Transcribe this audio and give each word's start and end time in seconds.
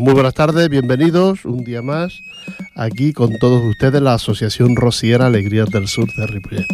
Muy 0.00 0.14
buenas 0.14 0.32
tardes, 0.32 0.70
bienvenidos 0.70 1.44
un 1.44 1.64
día 1.64 1.82
más 1.82 2.22
aquí 2.74 3.12
con 3.12 3.38
todos 3.38 3.62
ustedes 3.62 4.00
la 4.00 4.14
Asociación 4.14 4.74
Rociera 4.74 5.26
Alegrías 5.26 5.68
del 5.68 5.86
Sur 5.86 6.08
de 6.16 6.26
Ripollet. 6.26 6.66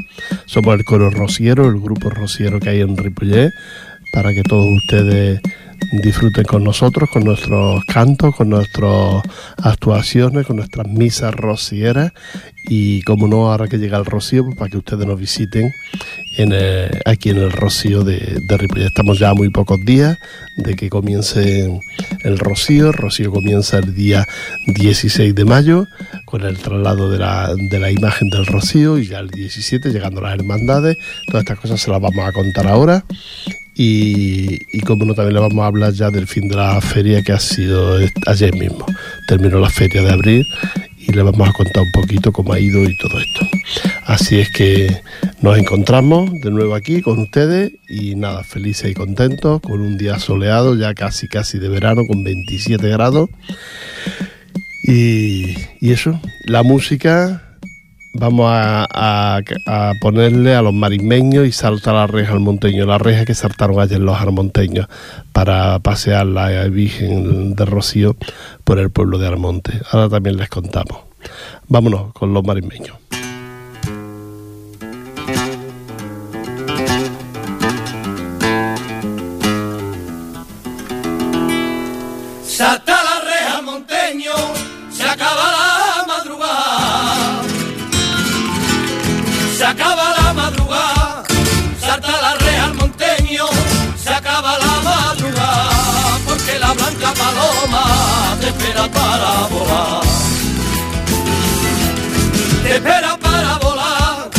Somos 0.47 0.75
el 0.75 0.85
coro 0.85 1.11
rociero, 1.11 1.67
el 1.69 1.81
grupo 1.81 2.11
rociero 2.11 2.61
que 2.61 2.71
hay 2.71 2.81
en 2.81 2.97
Ripollet, 2.97 3.51
para 4.13 4.33
que 4.33 4.43
todos 4.43 4.67
ustedes 4.67 5.41
disfruten 6.03 6.45
con 6.45 6.63
nosotros, 6.63 7.09
con 7.11 7.25
nuestros 7.25 7.85
cantos, 7.87 8.37
con 8.37 8.51
nuestras 8.51 9.23
actuaciones, 9.63 10.47
con 10.47 10.57
nuestras 10.57 10.87
misas 10.87 11.35
rocieras 11.35 12.13
y 12.69 13.03
como 13.03 13.27
no, 13.27 13.51
ahora 13.51 13.67
que 13.67 13.79
llega 13.79 13.99
el 13.99 14.05
rocío, 14.05 14.45
pues 14.45 14.57
para 14.57 14.71
que 14.71 14.79
ustedes 14.79 15.07
nos 15.07 15.19
visiten 15.19 15.73
en 16.39 16.55
aquí 17.05 17.31
en 17.31 17.39
el 17.39 17.51
rocío 17.51 18.05
de, 18.05 18.17
de 18.17 18.87
Estamos 18.87 19.19
ya 19.19 19.31
a 19.31 19.35
muy 19.35 19.51
pocos 19.51 19.85
días 19.85 20.19
de 20.57 20.77
que 20.77 20.89
comience 20.89 21.69
el 22.23 22.39
rocío. 22.39 22.89
El 22.89 22.93
rocío 22.93 23.33
comienza 23.33 23.79
el 23.79 23.93
día 23.95 24.27
16 24.67 25.35
de 25.35 25.45
mayo 25.45 25.87
con 26.25 26.43
el 26.43 26.57
traslado 26.59 27.11
de 27.11 27.19
la, 27.19 27.55
de 27.57 27.81
la 27.81 27.91
imagen 27.91 28.31
del 28.31 28.47
rocío 28.47 28.99
y 28.99 29.09
ya 29.09 29.19
el 29.19 29.31
17 29.31 29.91
llegando 29.91 30.21
las 30.21 30.35
hermandades. 30.35 30.97
Todas 31.27 31.43
estas 31.43 31.59
cosas 31.59 31.81
se 31.81 31.91
las 31.91 32.01
vamos 32.01 32.25
a 32.25 32.33
contar 32.33 32.69
ahora 32.69 33.05
y, 33.81 34.81
como 34.81 35.05
no, 35.05 35.15
también 35.15 35.35
le 35.35 35.41
vamos 35.41 35.63
a 35.63 35.67
hablar 35.67 35.93
ya 35.93 36.11
del 36.11 36.27
fin 36.27 36.49
de 36.49 36.57
la 36.57 36.81
feria 36.81 37.23
que 37.23 37.33
ha 37.33 37.39
sido 37.39 37.97
ayer 38.27 38.53
mismo. 38.55 38.85
Terminó 39.29 39.61
la 39.61 39.71
feria 39.71 40.03
de 40.03 40.11
abril 40.11 40.47
y 41.09 41.13
le 41.13 41.23
vamos 41.23 41.49
a 41.49 41.53
contar 41.53 41.83
un 41.83 41.93
poquito 41.93 42.33
cómo 42.33 42.53
ha 42.53 42.61
ido 42.61 42.85
y 42.85 42.97
todo 42.99 43.19
esto. 43.19 43.41
Así 44.05 44.39
es 44.39 44.51
que 44.51 44.95
nos 45.41 45.59
encontramos 45.59 46.31
de 46.41 46.51
nuevo 46.51 46.75
aquí 46.75 47.01
con 47.01 47.19
ustedes 47.19 47.73
y 47.89 48.15
nada, 48.15 48.45
felices 48.45 48.91
y 48.91 48.95
contentos, 48.95 49.63
con 49.63 49.81
un 49.81 49.97
día 49.97 50.19
soleado, 50.19 50.77
ya 50.77 50.93
casi 50.95 51.27
casi 51.27 51.59
de 51.59 51.71
verano, 51.71 52.07
con 52.07 52.23
27 52.25 52.87
grados. 52.89 53.31
Y, 54.85 55.57
y 55.81 55.93
eso, 55.93 56.21
la 56.45 56.63
música 56.63 57.48
vamos 58.13 58.47
a, 58.51 59.41
ponerle 60.01 60.55
a 60.55 60.63
los 60.63 60.75
marismeños 60.75 61.47
y 61.47 61.53
saltar 61.53 61.95
la 61.95 62.07
reja 62.07 62.33
al 62.33 62.41
monteño, 62.41 62.87
la 62.87 62.99
reja 62.99 63.25
que 63.25 63.35
saltaron 63.35 63.81
ayer 63.81 64.01
los 64.01 64.21
armonteños 64.21 64.89
para 65.33 65.79
pasear 65.81 66.27
la 66.27 66.65
Virgen 66.69 67.55
de 67.55 67.65
Rocío 67.65 68.17
por 68.65 68.79
el 68.79 68.91
pueblo 68.91 69.19
de 69.19 69.27
Armonte. 69.27 69.81
Ahora 69.91 70.09
también 70.09 70.37
les 70.37 70.49
contamos. 70.49 70.99
Vámonos 71.69 72.13
con 72.13 72.33
los 72.33 72.45
marismeños. 72.45 72.97
Para 98.89 99.47
volar. 99.51 100.03
Te 102.63 102.75
espera 102.75 103.17
para 103.17 103.59
volar, 103.59 104.31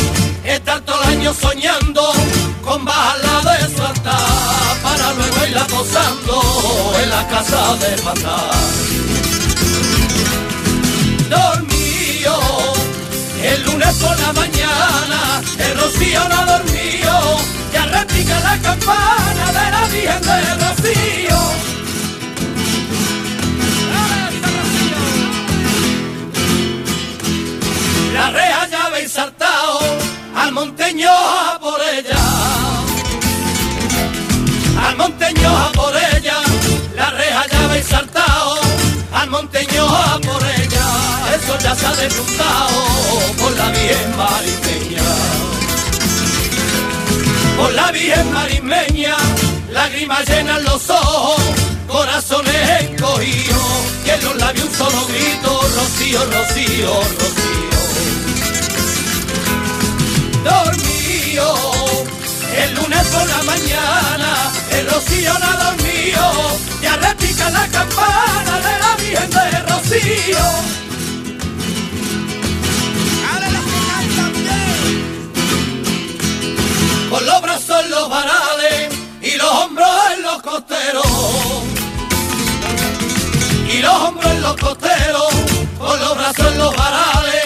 estar 0.44 0.80
todo 0.82 1.02
el 1.02 1.08
año 1.18 1.34
soñando 1.34 2.12
con 2.62 2.84
bajarla 2.84 3.40
de 3.50 3.74
su 3.74 3.82
altar, 3.82 4.76
para 4.82 5.12
luego 5.14 5.46
irla 5.48 5.66
posando 5.66 6.94
en 7.02 7.10
la 7.10 7.28
casa 7.28 7.76
de 7.76 8.02
matar. 8.02 8.50
Dormido, 11.28 12.40
el 13.42 13.62
lunes 13.64 13.94
por 13.96 14.18
la 14.20 14.32
mañana, 14.32 15.42
el 15.58 15.78
rocío 15.80 16.28
no 16.28 16.46
dormido, 16.46 17.38
ya 17.72 17.86
repica 17.86 18.40
la 18.40 18.58
campana 18.58 19.46
de 19.58 19.70
la 19.72 19.86
Virgen 19.88 20.22
de 20.22 20.54
Rocío. 20.54 21.69
La 28.20 28.30
reja 28.30 28.68
ya 28.68 28.84
habéis 28.86 29.12
saltado 29.12 29.78
al 30.36 30.52
monteño 30.52 31.10
a 31.10 31.58
por 31.58 31.80
ella. 31.96 32.22
Al 34.86 34.94
monteño 34.96 35.48
a 35.64 35.72
por 35.72 35.94
ella, 36.14 36.38
la 36.96 37.08
reja 37.10 37.42
ya 37.50 37.64
habéis 37.64 37.86
saltado 37.86 38.54
al 39.20 39.30
monteño 39.30 39.82
a 39.88 40.18
por 40.26 40.42
ella. 40.60 40.86
Eso 41.36 41.52
ya 41.64 41.74
se 41.74 41.86
ha 41.86 41.94
disfrutado 42.02 42.76
por 43.40 43.52
la 43.60 43.68
bien 43.78 44.08
marismeña. 44.20 45.08
Por 47.56 47.72
la 47.72 47.90
bien 47.90 48.32
marismeña, 48.32 49.16
lágrimas 49.70 50.28
llenan 50.28 50.62
los 50.64 50.90
ojos, 50.90 51.42
corazones 51.88 52.62
encogidos, 52.82 53.80
y 54.04 54.10
en 54.10 54.24
los 54.24 54.36
labios 54.36 54.66
un 54.66 54.74
solo 54.74 55.06
grito, 55.06 55.50
rocío, 55.76 56.20
rocío, 56.34 56.92
rocío 57.18 57.69
dormido. 60.44 61.54
El 62.56 62.74
lunes 62.74 63.06
por 63.08 63.26
la 63.28 63.42
mañana, 63.42 64.52
el 64.72 64.90
rocío 64.90 65.32
no 65.38 65.46
ha 65.46 65.56
dormido, 65.64 66.58
ya 66.82 66.96
repica 66.96 67.50
la 67.50 67.66
campana 67.68 68.60
de 68.66 68.78
la 68.78 68.96
Virgen 68.96 69.30
de 69.30 69.60
Rocío. 69.72 70.38
Con 77.10 77.26
los 77.26 77.42
brazos 77.42 77.84
en 77.84 77.90
los 77.90 78.08
varales 78.08 78.94
y 79.22 79.36
los 79.36 79.50
hombros 79.50 79.88
en 80.16 80.22
los 80.22 80.42
costeros. 80.42 81.06
Y 83.72 83.78
los 83.78 83.94
hombros 83.94 84.32
en 84.32 84.42
los 84.42 84.56
costeros, 84.56 85.34
con 85.78 86.00
los 86.00 86.16
brazos 86.16 86.46
en 86.52 86.58
los 86.58 86.76
varales 86.76 87.39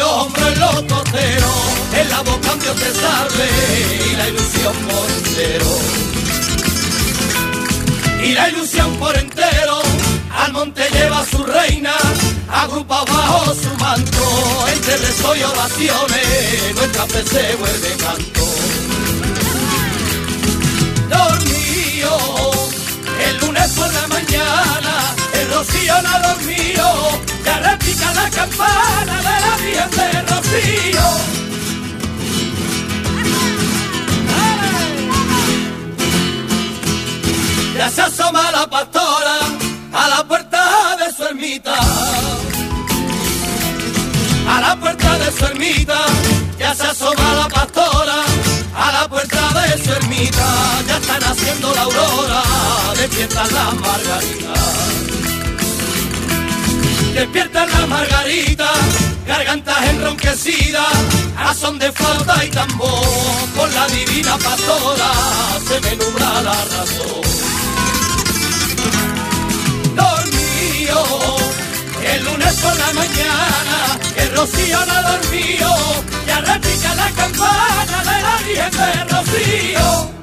hombros 0.00 0.52
en 0.52 0.60
los 0.60 0.82
costeros 0.82 1.72
en 1.94 2.08
la 2.08 2.20
un 2.20 2.58
Dios 2.60 2.76
te 2.76 2.94
salve 2.94 3.48
y 4.06 4.16
la 4.16 4.28
ilusión 4.28 4.74
por 4.88 5.10
entero. 5.10 5.66
Y 8.24 8.32
la 8.32 8.48
ilusión 8.48 8.96
por 8.96 9.16
entero 9.16 9.82
al 10.38 10.52
monte 10.52 10.82
lleva 10.92 11.24
su 11.26 11.44
reina, 11.44 11.92
agrupa 12.50 13.04
bajo 13.04 13.54
su 13.54 13.74
manto, 13.78 14.66
entre 14.72 14.96
rezo 14.96 15.36
y 15.36 15.42
ovaciones, 15.42 16.74
nuestra 16.74 17.06
fe 17.06 17.22
se 17.24 17.56
vuelve 17.56 17.96
canto. 17.98 18.46
Dormido, 21.10 22.50
el 23.28 23.36
lunes 23.38 23.70
por 23.72 23.92
la 23.92 24.06
mañana, 24.08 25.14
rocío 25.52 25.94
no 26.02 26.28
dormido, 26.28 27.20
ya 27.44 27.58
repica 27.58 28.12
la 28.14 28.30
campana 28.30 29.16
de 29.18 29.34
la 29.44 29.56
Virgen 29.62 30.12
de 30.12 30.22
Rocío. 30.22 31.06
Ya 37.76 37.90
se 37.90 38.02
asoma 38.02 38.50
la 38.52 38.66
pastora 38.66 39.38
a 39.92 40.08
la 40.08 40.24
puerta 40.24 40.96
de 40.96 41.12
su 41.14 41.24
ermita. 41.24 41.74
A 44.48 44.60
la 44.60 44.76
puerta 44.76 45.18
de 45.18 45.32
su 45.32 45.44
ermita, 45.46 45.98
ya 46.58 46.74
se 46.74 46.86
asoma 46.86 47.34
la 47.34 47.48
pastora 47.48 48.22
a 48.74 48.92
la 48.92 49.08
puerta 49.08 49.40
de 49.66 49.82
su 49.82 49.92
ermita. 49.92 50.46
Ya 50.86 50.96
están 50.96 51.22
haciendo 51.24 51.74
la 51.74 51.82
aurora, 51.82 52.42
despiertan 52.96 53.54
las 53.54 53.74
margaritas. 53.74 55.11
Despiertan 57.14 57.68
las 57.70 57.88
margaritas, 57.88 58.78
gargantas 59.26 59.84
enronquecidas, 59.90 60.86
a 61.36 61.54
son 61.54 61.78
de 61.78 61.92
flauta 61.92 62.44
y 62.44 62.50
tambor, 62.50 62.88
con 63.56 63.72
la 63.74 63.86
divina 63.88 64.36
pastora 64.38 65.12
se 65.68 65.80
me 65.80 65.96
nubla 65.96 66.42
la 66.42 66.52
razón. 66.52 67.22
El 72.04 72.24
lunes 72.24 72.54
por 72.56 72.76
la 72.76 72.92
mañana, 72.92 73.98
el 74.16 74.36
rocío 74.36 74.78
no 74.84 75.02
dormido, 75.02 76.04
ya 76.26 76.40
repica 76.40 76.94
la 76.94 77.10
campana 77.10 78.02
de 78.04 78.22
la 78.22 78.36
Virgen 78.44 78.70
de 78.70 79.04
Rocío. 79.14 80.21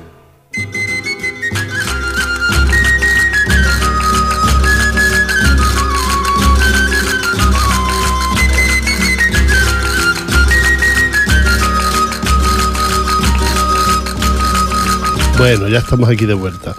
Bueno, 15.40 15.70
ya 15.70 15.80
estamos 15.80 16.10
aquí 16.10 16.26
de 16.26 16.34
vuelta. 16.34 16.76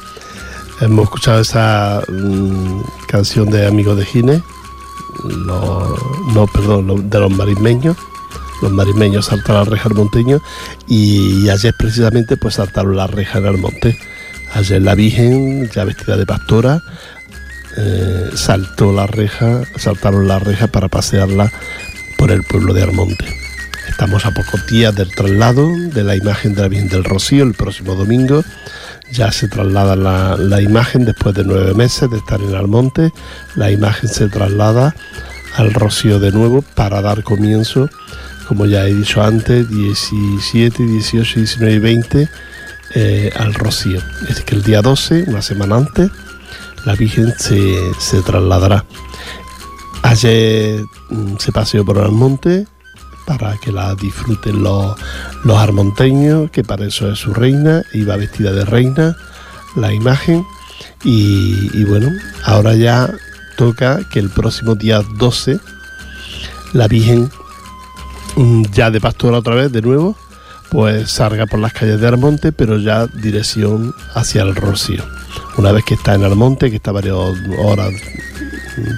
Hemos 0.83 1.05
escuchado 1.05 1.41
esa 1.41 2.03
mm, 2.07 2.83
canción 3.09 3.49
de 3.49 3.67
Amigos 3.67 3.97
de 3.97 4.05
Gine, 4.05 4.43
no, 5.25 6.47
perdón, 6.53 7.09
de 7.09 7.19
los 7.21 7.31
marimeños. 7.31 7.97
Los 8.61 8.71
marimeños 8.71 9.25
saltaron 9.25 9.65
la 9.65 9.71
reja 9.71 9.89
al 9.89 9.95
monteño 9.95 10.43
y, 10.87 11.49
ayer 11.49 11.73
precisamente 11.73 12.37
pues 12.37 12.57
saltaron 12.57 12.99
la 12.99 13.07
reja 13.07 13.39
en 13.39 13.47
el. 13.47 13.97
Ayer 14.53 14.83
la 14.83 14.95
Virgen, 14.95 15.71
ya 15.71 15.85
vestida 15.85 16.19
de 16.19 16.27
pastora, 16.27 16.83
eh, 17.79 18.31
saltó 18.35 18.93
la 18.93 19.07
reja, 19.07 19.63
saltaron 19.79 20.29
la 20.29 20.39
reja 20.39 20.67
para 20.67 20.89
pasearla 20.89 21.51
por 22.19 22.31
el 22.31 22.43
pueblo 22.43 22.75
de 22.75 22.83
Armonte. 22.83 23.40
Estamos 23.91 24.25
a 24.25 24.31
pocos 24.31 24.67
días 24.67 24.95
del 24.95 25.15
traslado 25.15 25.69
de 25.77 26.03
la 26.03 26.17
imagen 26.17 26.55
de 26.55 26.63
la 26.63 26.69
Virgen 26.69 26.89
del 26.89 27.05
Rocío 27.05 27.45
el 27.45 27.55
próximo 27.55 27.95
domingo 27.95 28.43
ya 29.13 29.33
se 29.33 29.49
traslada 29.49 29.97
la, 29.97 30.63
imagen 30.63 31.05
después 31.05 31.35
de 31.35 31.45
nueve 31.45 31.75
meses 31.75 32.11
de 32.11 32.19
estar 32.19 32.41
en 32.41 32.55
Almonte, 32.55 33.13
la 33.57 33.71
imagen 33.71 34.09
se 34.09 34.29
traslada 34.29 34.95
al 35.57 35.75
Rocío 35.75 36.21
de 36.21 36.31
nuevo 36.31 36.63
para 36.63 37.03
dar 37.03 37.25
comienzo, 37.25 37.89
como 38.47 38.67
ya 38.67 38.87
he 38.87 38.95
dicho 38.95 39.23
antes, 39.23 39.69
17, 39.69 40.83
18, 40.85 41.41
19 41.41 41.75
y 41.75 41.79
20 41.79 42.29
eh, 42.95 43.33
al 43.37 43.55
Rocío. 43.55 43.99
Es 44.23 44.29
decir, 44.29 44.45
que 44.45 44.55
el 44.55 44.63
día 44.63 44.83
12, 44.83 45.25
una 45.27 45.43
semana 45.43 45.77
antes, 45.77 46.11
la 46.85 46.95
Virgen 46.95 47.35
se, 47.37 47.79
se 47.99 48.23
trasladará. 48.23 48.85
Ayer 50.03 50.83
mm, 51.11 51.37
se 51.39 51.53
paseó 51.53 51.85
por 51.85 51.99
Almonte, 51.99 52.67
para 53.39 53.57
que 53.59 53.71
la 53.71 53.95
disfruten 53.95 54.61
los, 54.65 54.97
los 55.45 55.57
armonteños, 55.57 56.51
que 56.51 56.65
para 56.65 56.87
eso 56.87 57.13
es 57.13 57.21
su 57.21 57.33
reina, 57.33 57.85
iba 57.93 58.17
vestida 58.17 58.51
de 58.51 58.65
reina 58.65 59.17
la 59.77 59.95
imagen. 59.95 60.45
Y, 61.05 61.85
bueno, 61.85 62.11
ahora 62.45 62.75
ya 62.75 63.09
toca 63.57 64.01
que 64.11 64.19
el 64.19 64.31
próximo 64.31 64.75
día 64.75 65.03
12 65.17 65.61
la 66.73 66.89
Virgen, 66.89 67.31
mm, 68.37 68.65
ya 68.73 68.91
de 68.91 69.01
pastora 69.01 69.39
otra 69.39 69.55
vez, 69.55 69.71
de 69.71 69.83
nuevo, 69.83 70.17
pues 70.71 71.13
salga 71.13 71.47
por 71.47 71.61
las 71.61 71.73
calles 71.73 72.01
de 72.01 72.09
Armonte, 72.09 72.51
pero 72.51 72.79
ya 72.79 73.07
dirección 73.07 73.95
hacia 74.15 74.43
el 74.43 74.57
Rocío. 74.57 75.05
Una 75.57 75.71
vez 75.71 75.85
que 75.85 75.95
está 75.95 76.15
en 76.15 76.25
Armonte, 76.25 76.69
que 76.69 76.77
está 76.77 76.91
varias 76.91 77.17
horas 77.59 77.93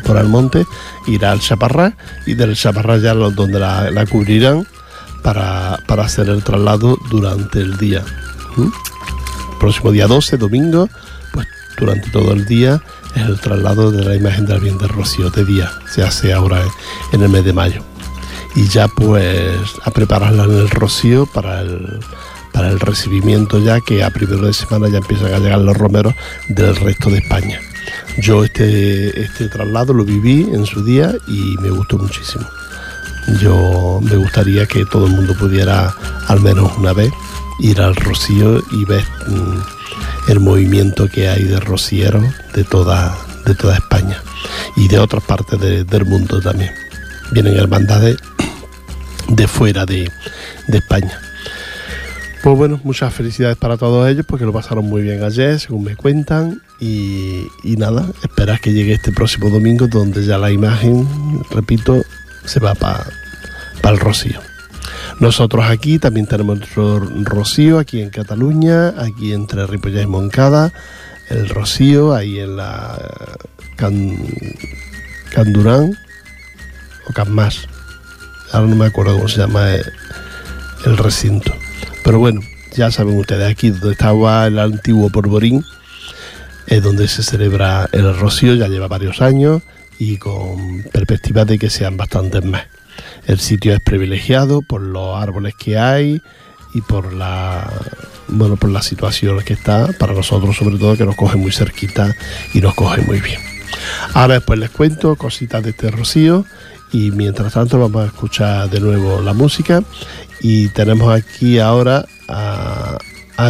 por 0.04 0.16
el 0.16 0.28
monte, 0.28 0.66
irá 1.06 1.32
al 1.32 1.40
Chaparrá 1.40 1.94
y 2.26 2.34
del 2.34 2.56
Chaparrá 2.56 2.98
ya 2.98 3.14
donde 3.14 3.58
la, 3.58 4.06
cubrirán 4.10 4.66
para, 5.22 5.74
hacer 5.74 6.28
el 6.28 6.42
traslado 6.42 6.98
durante 7.10 7.60
el 7.60 7.76
día. 7.78 8.04
Próximo 9.58 9.92
día 9.92 10.06
12, 10.06 10.36
domingo, 10.36 10.88
pues 11.32 11.46
durante 11.78 12.10
todo 12.10 12.32
el 12.32 12.46
día 12.46 12.82
es 13.14 13.22
el 13.22 13.38
traslado 13.40 13.90
de 13.90 14.04
la 14.04 14.16
imagen 14.16 14.46
del 14.46 14.60
bien 14.60 14.78
de 14.78 14.88
Rocío 14.88 15.30
de 15.30 15.44
día, 15.44 15.70
se 15.86 16.02
hace 16.02 16.32
ahora 16.32 16.62
en 17.12 17.22
el 17.22 17.28
mes 17.28 17.44
de 17.44 17.52
mayo. 17.52 17.82
Y 18.54 18.68
ya 18.68 18.88
pues 18.88 19.58
a 19.82 19.90
prepararla 19.90 20.44
en 20.44 20.52
el 20.52 20.68
Rocío 20.68 21.26
para 21.26 21.60
el, 21.60 22.00
para 22.52 22.68
el 22.68 22.80
recibimiento 22.80 23.58
ya 23.58 23.80
que 23.80 24.04
a 24.04 24.10
primero 24.10 24.46
de 24.46 24.52
semana 24.52 24.88
ya 24.88 24.98
empiezan 24.98 25.32
a 25.32 25.38
llegar 25.38 25.60
los 25.60 25.76
romeros 25.76 26.14
del 26.48 26.76
resto 26.76 27.10
de 27.10 27.18
España. 27.18 27.60
Yo 28.18 28.44
este, 28.44 29.20
este 29.20 29.48
traslado 29.48 29.92
lo 29.92 30.04
viví 30.04 30.42
en 30.52 30.66
su 30.66 30.84
día 30.84 31.14
y 31.26 31.56
me 31.60 31.70
gustó 31.70 31.98
muchísimo. 31.98 32.46
Yo 33.40 34.00
me 34.02 34.16
gustaría 34.16 34.66
que 34.66 34.84
todo 34.84 35.06
el 35.06 35.12
mundo 35.12 35.34
pudiera 35.38 35.94
al 36.28 36.40
menos 36.40 36.72
una 36.76 36.92
vez 36.92 37.12
ir 37.60 37.80
al 37.80 37.94
Rocío 37.94 38.62
y 38.72 38.84
ver 38.84 39.04
mm, 39.28 40.30
el 40.30 40.40
movimiento 40.40 41.08
que 41.08 41.28
hay 41.28 41.44
de 41.44 41.60
rocieros 41.60 42.24
de 42.54 42.64
toda, 42.64 43.16
de 43.46 43.54
toda 43.54 43.76
España 43.76 44.22
y 44.76 44.88
de 44.88 44.98
otras 44.98 45.22
partes 45.22 45.58
del 45.60 46.04
mundo 46.04 46.40
también. 46.40 46.72
Vienen 47.30 47.56
hermandades 47.56 48.16
de 49.28 49.48
fuera 49.48 49.86
de 49.86 50.10
España. 50.68 51.31
Pues 52.42 52.56
bueno, 52.56 52.80
muchas 52.82 53.14
felicidades 53.14 53.56
para 53.56 53.76
todos 53.76 54.08
ellos 54.08 54.26
porque 54.26 54.44
lo 54.44 54.52
pasaron 54.52 54.86
muy 54.86 55.02
bien 55.02 55.22
ayer, 55.22 55.60
según 55.60 55.84
me 55.84 55.94
cuentan. 55.94 56.60
Y, 56.80 57.46
nada, 57.62 58.04
esperar 58.24 58.60
que 58.60 58.72
llegue 58.72 58.94
este 58.94 59.12
próximo 59.12 59.48
domingo 59.48 59.86
donde 59.86 60.24
ya 60.24 60.38
la 60.38 60.50
imagen, 60.50 61.06
repito, 61.52 62.02
se 62.44 62.58
va 62.58 62.74
para 62.74 63.06
el 63.84 63.98
Rocío. 64.00 64.40
Nosotros 65.20 65.64
aquí 65.66 66.00
también 66.00 66.26
tenemos 66.26 66.58
nuestro 66.58 66.98
Rocío, 66.98 67.78
aquí 67.78 68.02
en 68.02 68.10
Cataluña, 68.10 68.88
aquí 69.00 69.32
entre 69.32 69.64
Ripollet 69.68 70.02
y 70.02 70.06
Moncada, 70.08 70.72
el 71.30 71.48
Rocío, 71.48 72.12
ahí 72.12 72.40
en 72.40 72.56
la 72.56 72.98
Can, 73.76 74.18
Candurán 75.32 75.96
o 77.08 77.12
Canmas. 77.12 77.68
Ahora 78.50 78.66
no 78.66 78.74
me 78.74 78.86
acuerdo 78.86 79.14
cómo 79.14 79.28
se 79.28 79.38
llama 79.38 79.74
el 79.74 80.96
recinto. 80.98 81.52
Pero 82.04 82.18
bueno, 82.18 82.40
ya 82.74 82.90
saben 82.90 83.16
ustedes, 83.18 83.50
aquí 83.50 83.70
donde 83.70 83.92
estaba 83.92 84.46
el 84.46 84.58
antiguo 84.58 85.10
Porborín, 85.10 85.64
es 86.66 86.82
donde 86.82 87.08
se 87.08 87.22
celebra 87.22 87.88
el 87.92 88.16
rocío, 88.16 88.54
ya 88.54 88.68
lleva 88.68 88.88
varios 88.88 89.20
años 89.20 89.62
y 89.98 90.16
con 90.16 90.82
perspectivas 90.92 91.46
de 91.46 91.58
que 91.58 91.70
sean 91.70 91.96
bastantes 91.96 92.44
más. 92.44 92.64
El 93.26 93.38
sitio 93.38 93.74
es 93.74 93.80
privilegiado 93.80 94.62
por 94.62 94.80
los 94.80 95.16
árboles 95.16 95.54
que 95.54 95.78
hay 95.78 96.20
y 96.74 96.80
por 96.80 97.12
la 97.12 97.70
bueno 98.28 98.56
por 98.56 98.70
la 98.70 98.82
situación 98.82 99.40
que 99.42 99.52
está 99.52 99.88
para 99.98 100.14
nosotros 100.14 100.56
sobre 100.56 100.78
todo 100.78 100.96
que 100.96 101.04
nos 101.04 101.16
coge 101.16 101.36
muy 101.36 101.52
cerquita 101.52 102.14
y 102.54 102.60
nos 102.60 102.74
coge 102.74 103.02
muy 103.02 103.20
bien. 103.20 103.40
Ahora 104.14 104.34
después 104.34 104.58
les 104.58 104.70
cuento 104.70 105.16
cositas 105.16 105.62
de 105.62 105.70
este 105.70 105.90
rocío 105.90 106.44
y 106.92 107.10
mientras 107.10 107.54
tanto 107.54 107.78
vamos 107.78 108.02
a 108.02 108.06
escuchar 108.06 108.70
de 108.70 108.80
nuevo 108.80 109.20
la 109.20 109.32
música 109.32 109.82
y 110.42 110.68
tenemos 110.68 111.14
aquí 111.14 111.60
ahora 111.60 112.04
a, 112.28 112.98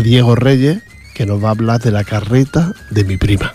Diego 0.02 0.35
Reyes 0.35 0.78
que 1.14 1.26
nos 1.26 1.43
va 1.43 1.49
a 1.49 1.50
hablar 1.52 1.81
de 1.81 1.90
la 1.90 2.02
carreta 2.05 2.73
de 2.90 3.05
mi 3.05 3.19
prima. 3.19 3.52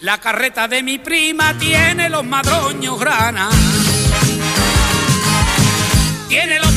La 0.00 0.18
carreta 0.18 0.68
de 0.68 0.84
mi 0.84 0.98
prima 0.98 1.58
tiene 1.58 2.08
los 2.08 2.24
madroños 2.24 2.98
grana. 3.00 3.48
Tiene 6.28 6.60
los 6.60 6.75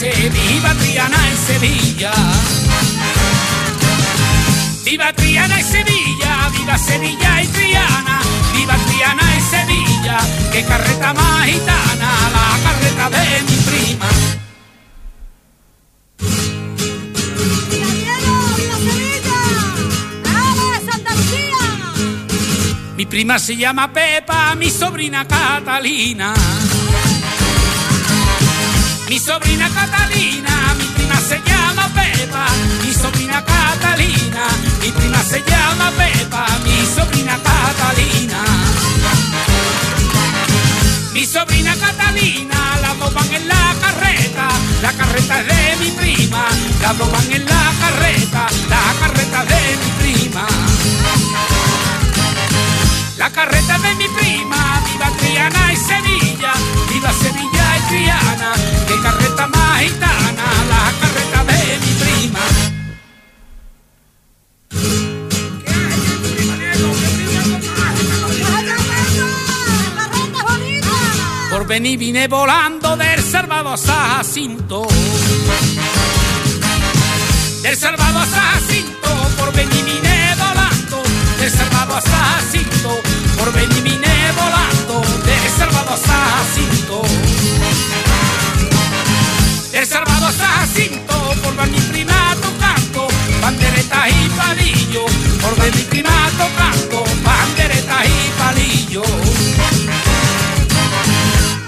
Viva 0.00 0.74
Triana 0.74 1.16
en 1.30 1.36
Sevilla. 1.36 2.12
Viva 4.84 5.12
Triana 5.12 5.60
y 5.60 5.62
Sevilla, 5.62 6.50
viva 6.58 6.76
Sevilla 6.76 7.42
y 7.42 7.46
Triana, 7.46 8.20
viva 8.56 8.76
Triana 8.76 9.22
y 9.36 9.40
Sevilla, 9.40 10.18
que 10.52 10.64
carreta 10.64 11.14
más 11.14 11.46
gitana, 11.46 12.10
la 12.32 12.58
carreta 12.64 13.10
de 13.10 13.42
mi 13.42 13.56
prima. 13.56 14.08
Mi 22.96 23.06
prima 23.06 23.38
se 23.38 23.56
llama 23.56 23.92
Pepa, 23.92 24.56
mi 24.56 24.70
sobrina 24.70 25.24
Catalina. 25.26 26.34
Mi 29.14 29.20
sobrina 29.20 29.70
Catalina, 29.70 30.74
mi 30.76 30.86
prima 30.86 31.14
se 31.20 31.40
llama 31.46 31.88
Pepa, 31.94 32.46
mi 32.82 32.92
sobrina 32.92 33.44
Catalina, 33.44 34.42
mi 34.80 34.90
prima 34.90 35.22
se 35.22 35.40
llama 35.46 35.92
Pepa, 35.96 36.44
mi 36.64 36.84
sobrina 36.84 37.38
Catalina. 37.40 38.42
Mi 41.12 41.24
sobrina 41.24 41.76
Catalina, 41.76 42.80
la 42.80 42.94
dos 42.98 43.14
van 43.14 43.32
en 43.32 43.46
la 43.46 43.76
carreta, 43.80 44.48
la 44.82 44.92
carreta 44.92 45.44
de 45.44 45.76
mi 45.78 45.90
prima, 45.92 46.48
la 46.82 46.92
dos 46.94 47.12
van 47.12 47.32
en 47.32 47.44
la 47.44 47.72
carreta, 47.78 48.46
la 48.68 48.82
carreta 48.98 49.44
de 49.44 49.76
mi 49.76 49.90
prima. 50.00 50.44
La 53.16 53.30
carreta 53.30 53.78
de 53.78 53.94
mi 53.94 54.08
prima, 54.08 54.82
viva 54.90 55.08
Triana 55.18 55.72
y 55.72 55.76
Sevilla, 55.76 56.52
viva 56.90 57.12
Sevilla 57.12 57.63
criana, 57.88 58.52
qué 58.86 58.94
carreta 59.02 59.46
más 59.48 59.80
gitana, 59.80 60.46
la 60.68 60.92
carreta 61.00 61.44
de 61.44 61.78
mi 61.78 61.92
prima. 62.02 62.40
Por 71.50 71.66
venir 71.66 71.98
vine 71.98 72.28
volando 72.28 72.96
del 72.96 73.22
Salvador 73.22 73.78
a 73.88 74.16
Jacinto. 74.16 74.86
Del 77.62 77.76
Salvador 77.76 78.22
a 78.22 78.58
por 79.38 79.52
venir 79.54 79.84
vine 79.84 80.34
volando. 80.36 81.02
Del 81.38 81.50
Salvador 81.50 82.02
a 82.04 82.40
por 83.38 83.52
venir 83.52 83.82
vine 83.82 84.32
volando. 84.36 85.00
Del 85.24 85.50
Salvador 85.56 85.94
a 85.94 85.96
San 85.96 87.23
Del 90.34 90.40
Salvador 90.40 90.42
a 90.42 90.60
Jacinto, 90.60 91.34
por 91.42 91.56
ver 91.56 91.68
mi 91.68 91.80
prima 91.80 92.36
tocando. 92.42 93.08
Banderetas 93.40 94.08
y 94.08 94.28
palillos, 94.30 95.12
por 95.40 95.56
ver 95.56 95.74
mi 95.74 95.82
prima 95.82 96.30
tocando. 96.38 97.04
Banderetas 97.22 98.06
y 98.06 98.30
palillos. 98.38 99.06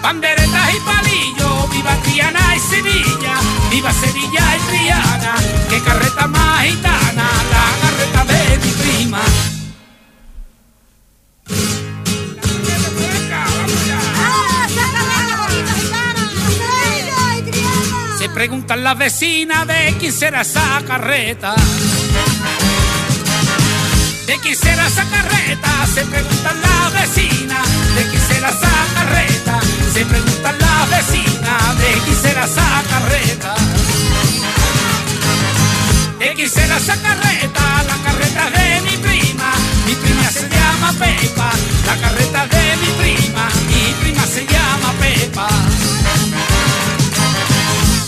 Banderetas 0.03 0.75
y 0.75 0.81
palillos, 0.81 1.71
viva 1.71 1.95
Triana 2.03 2.57
y 2.57 2.61
Sevilla, 2.61 3.35
viva 3.71 3.93
Sevilla 3.93 4.57
y 4.57 4.61
Triana, 4.71 4.86
preguntan 18.37 18.85
las 18.85 18.99
vecinas 18.99 19.67
de 19.67 19.97
quién 19.99 20.13
será 20.13 20.43
esa 20.43 20.83
carreta. 20.87 21.55
¿De 24.27 24.37
quién 24.43 24.55
será 24.55 24.87
esa 24.87 25.05
carreta? 25.09 25.71
Se 25.95 26.05
preguntan 26.05 26.61
las 26.61 26.93
vecinas. 26.93 27.67
¿De 27.97 28.03
quién 28.11 28.23
será 28.29 28.51
esa 28.51 28.75
carreta? 28.95 29.59
Se 29.95 30.05
preguntan 30.05 30.55
las 30.59 30.91
vecinas. 30.91 31.79
¿De 31.79 31.93
quién 32.05 32.17
será 32.21 32.45
esa 32.45 32.83
carreta? 32.91 33.55
¿De 36.19 36.35
quién 36.35 36.51
será 36.51 36.77
esa 36.77 36.97
carreta? 37.01 37.85
La 37.89 37.97
carreta 38.05 38.51
de 38.51 38.81
mi 38.83 38.97
prima. 38.99 39.51
Mi 39.87 39.95
prima 39.95 40.31
se 40.31 40.47
llama 40.47 40.93
Pepa. 40.93 41.51
La 41.87 41.97
carreta 42.03 42.47
de 42.49 42.77
mi 42.83 42.91
prima. 43.01 43.49
Mi 43.67 43.95
prima 44.03 44.27
se 44.27 44.45
llama 44.45 44.93
Pepa. 45.01 45.49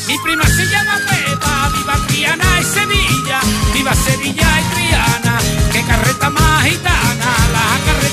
Mi 0.09 0.19
prima 0.21 0.43
se 0.47 0.65
llama 0.65 0.99
Pepa, 1.07 1.71
viva 1.77 1.95
Triana 2.07 2.61
y 2.61 2.65
Sevilla, 2.65 3.41
viva 3.75 3.95
Sevilla 3.95 4.49
y 4.59 4.75
Triana, 4.75 5.39
que 5.71 5.83
carreta 5.83 6.31
más 6.31 6.65
gitana, 6.65 7.37
la 7.53 7.79
carreta 7.85 8.08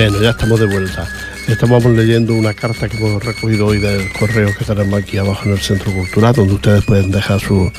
Bueno, 0.00 0.18
ya 0.22 0.30
estamos 0.30 0.58
de 0.58 0.64
vuelta. 0.64 1.06
Estamos 1.46 1.84
leyendo 1.84 2.32
una 2.32 2.54
carta 2.54 2.88
que 2.88 2.96
hemos 2.96 3.22
recogido 3.22 3.66
hoy 3.66 3.80
del 3.80 4.10
correo 4.14 4.48
que 4.58 4.64
tenemos 4.64 4.98
aquí 4.98 5.18
abajo 5.18 5.44
en 5.44 5.52
el 5.52 5.58
Centro 5.58 5.92
Cultural, 5.92 6.34
donde 6.34 6.54
ustedes 6.54 6.82
pueden 6.86 7.10
dejar 7.10 7.38
su, 7.38 7.70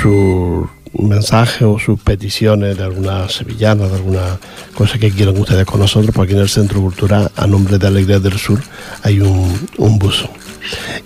su 0.00 0.70
mensaje 0.92 1.64
o 1.64 1.76
sus 1.80 2.00
peticiones 2.00 2.78
de 2.78 2.84
alguna 2.84 3.28
sevillana, 3.28 3.88
de 3.88 3.96
alguna 3.96 4.38
cosa 4.76 4.96
que 4.96 5.10
quieran 5.10 5.36
ustedes 5.38 5.66
con 5.66 5.80
nosotros, 5.80 6.14
porque 6.14 6.34
en 6.34 6.38
el 6.38 6.48
Centro 6.48 6.80
Cultural, 6.82 7.32
a 7.34 7.48
nombre 7.48 7.78
de 7.78 7.86
Alegría 7.88 8.20
del 8.20 8.38
Sur, 8.38 8.60
hay 9.02 9.18
un, 9.18 9.68
un 9.76 9.98
buzo. 9.98 10.30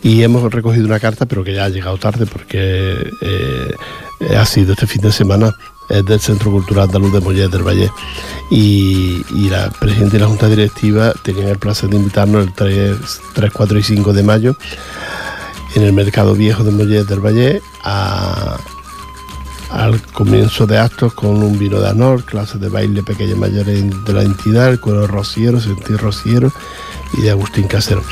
Y 0.03 0.25
hemos 0.25 0.53
recogido 0.53 0.85
una 0.85 1.01
carta, 1.01 1.25
pero 1.25 1.43
que 1.43 1.55
ya 1.55 1.65
ha 1.65 1.71
llegado 1.71 1.97
tarde, 1.97 2.27
porque 2.27 2.95
eh, 3.23 4.37
ha 4.37 4.45
sido 4.45 4.75
este 4.75 4.87
fin 4.87 5.01
de 5.01 5.11
semana 5.11 5.55
es 5.89 6.05
del 6.05 6.21
Centro 6.21 6.51
Cultural 6.51 6.85
Andaluz 6.85 7.13
de 7.13 7.21
Mollet 7.21 7.51
del 7.51 7.63
Valle 7.63 7.91
y, 8.51 9.25
la 9.49 9.71
presidenta 9.71 10.17
y 10.17 10.21
la 10.21 10.27
Junta 10.27 10.49
Directiva 10.49 11.13
tenían 11.23 11.49
el 11.49 11.59
placer 11.59 11.91
de 11.91 11.97
invitarnos 11.97 12.47
el 12.47 12.53
3, 12.53 12.97
3, 13.35 13.53
4 13.53 13.79
y 13.79 13.83
5 13.83 14.13
de 14.13 14.23
mayo 14.23 14.57
en 15.75 15.83
el 15.83 15.93
Mercado 15.93 16.35
Viejo 16.35 16.65
de 16.65 16.71
Mollet 16.71 17.07
del 17.07 17.21
Valle 17.21 17.63
al 19.71 20.01
comienzo 20.13 20.67
de 20.67 20.79
actos 20.79 21.15
con 21.15 21.43
un 21.43 21.59
vino 21.59 21.81
de 21.81 21.91
honor, 21.91 22.23
clases 22.23 22.61
de 22.61 22.69
baile 22.69 23.03
pequeños 23.03 23.39
mayores 23.39 24.05
de 24.05 24.13
la 24.13 24.23
entidad, 24.23 24.69
el 24.69 24.79
cuero 24.79 25.07
rociero, 25.07 25.61
sentir 25.61 25.97
rociero 25.97 26.53
y 27.15 27.23
de 27.23 27.31
Agustín 27.31 27.67
Casero. 27.67 28.03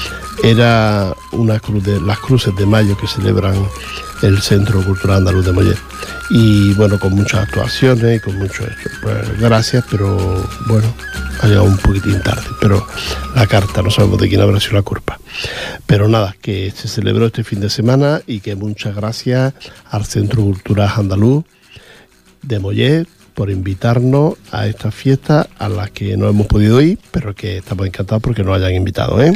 Era 0.43 1.15
una 1.31 1.61
cruz 1.61 1.85
de 1.85 2.01
las 2.01 2.19
cruces 2.19 2.55
de 2.57 2.67
mayo 2.67 2.97
que 2.97 3.07
celebran 3.07 3.55
el 4.23 4.41
Centro 4.41 4.83
Cultural 4.83 5.19
Andaluz 5.19 5.45
de 5.45 5.53
Mollet. 5.53 5.79
Y 6.31 6.73
bueno, 6.75 6.99
con 6.99 7.15
muchas 7.15 7.43
actuaciones 7.43 8.17
y 8.17 8.21
con 8.21 8.39
mucho 8.39 8.65
hecho. 8.65 8.91
Pues 9.03 9.41
gracias, 9.41 9.85
pero 9.91 10.17
bueno, 10.67 10.95
ha 11.41 11.47
llegado 11.47 11.65
un 11.65 11.77
poquitín 11.77 12.21
tarde. 12.23 12.47
Pero 12.61 12.87
la 13.35 13.47
carta, 13.47 13.83
no 13.83 13.91
sabemos 13.91 14.21
de 14.21 14.29
quién 14.29 14.41
habrá 14.41 14.59
sido 14.61 14.75
la 14.75 14.83
culpa. 14.83 15.19
Pero 15.87 16.09
nada, 16.09 16.35
que 16.41 16.71
se 16.71 16.89
celebró 16.89 17.27
este 17.27 17.45
fin 17.45 17.61
de 17.61 17.71
semana 17.71 18.23
y 18.27 18.41
que 18.41 18.55
muchas 18.55 18.95
gracias 18.95 19.55
al 19.91 20.07
Centro 20.07 20.43
Cultural 20.43 20.91
Andaluz 20.97 21.45
de 22.43 22.59
Mollet 22.59 23.09
por 23.35 23.51
invitarnos 23.51 24.35
a 24.51 24.67
esta 24.67 24.91
fiesta 24.91 25.49
a 25.59 25.69
la 25.69 25.89
que 25.89 26.17
no 26.17 26.29
hemos 26.29 26.47
podido 26.47 26.81
ir, 26.81 26.99
pero 27.11 27.35
que 27.35 27.59
estamos 27.59 27.87
encantados 27.87 28.23
porque 28.23 28.45
nos 28.45 28.57
hayan 28.57 28.75
invitado, 28.75 29.23
¿eh? 29.23 29.33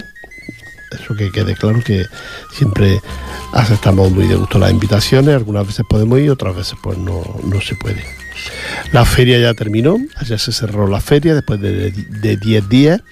Eso 0.91 1.15
que 1.15 1.31
quede 1.31 1.55
claro 1.55 1.83
que 1.83 2.07
siempre 2.53 3.01
aceptamos 3.53 4.11
muy 4.13 4.27
de 4.27 4.37
gusto 4.37 4.59
las 4.59 4.71
invitaciones, 4.71 5.35
algunas 5.35 5.67
veces 5.67 5.85
podemos 5.89 6.19
ir, 6.21 6.31
otras 6.31 6.57
veces 6.57 6.79
pues 6.83 6.97
no, 6.99 7.23
no 7.45 7.61
se 7.61 7.75
puede. 7.75 8.05
La 8.93 9.05
feria 9.05 9.39
ya 9.39 9.55
terminó, 9.55 9.99
ayer 10.17 10.39
se 10.39 10.53
cerró 10.53 10.87
la 10.87 11.01
feria 11.01 11.35
después 11.35 11.61
de 11.61 12.37
10 12.37 12.69
días, 12.69 13.03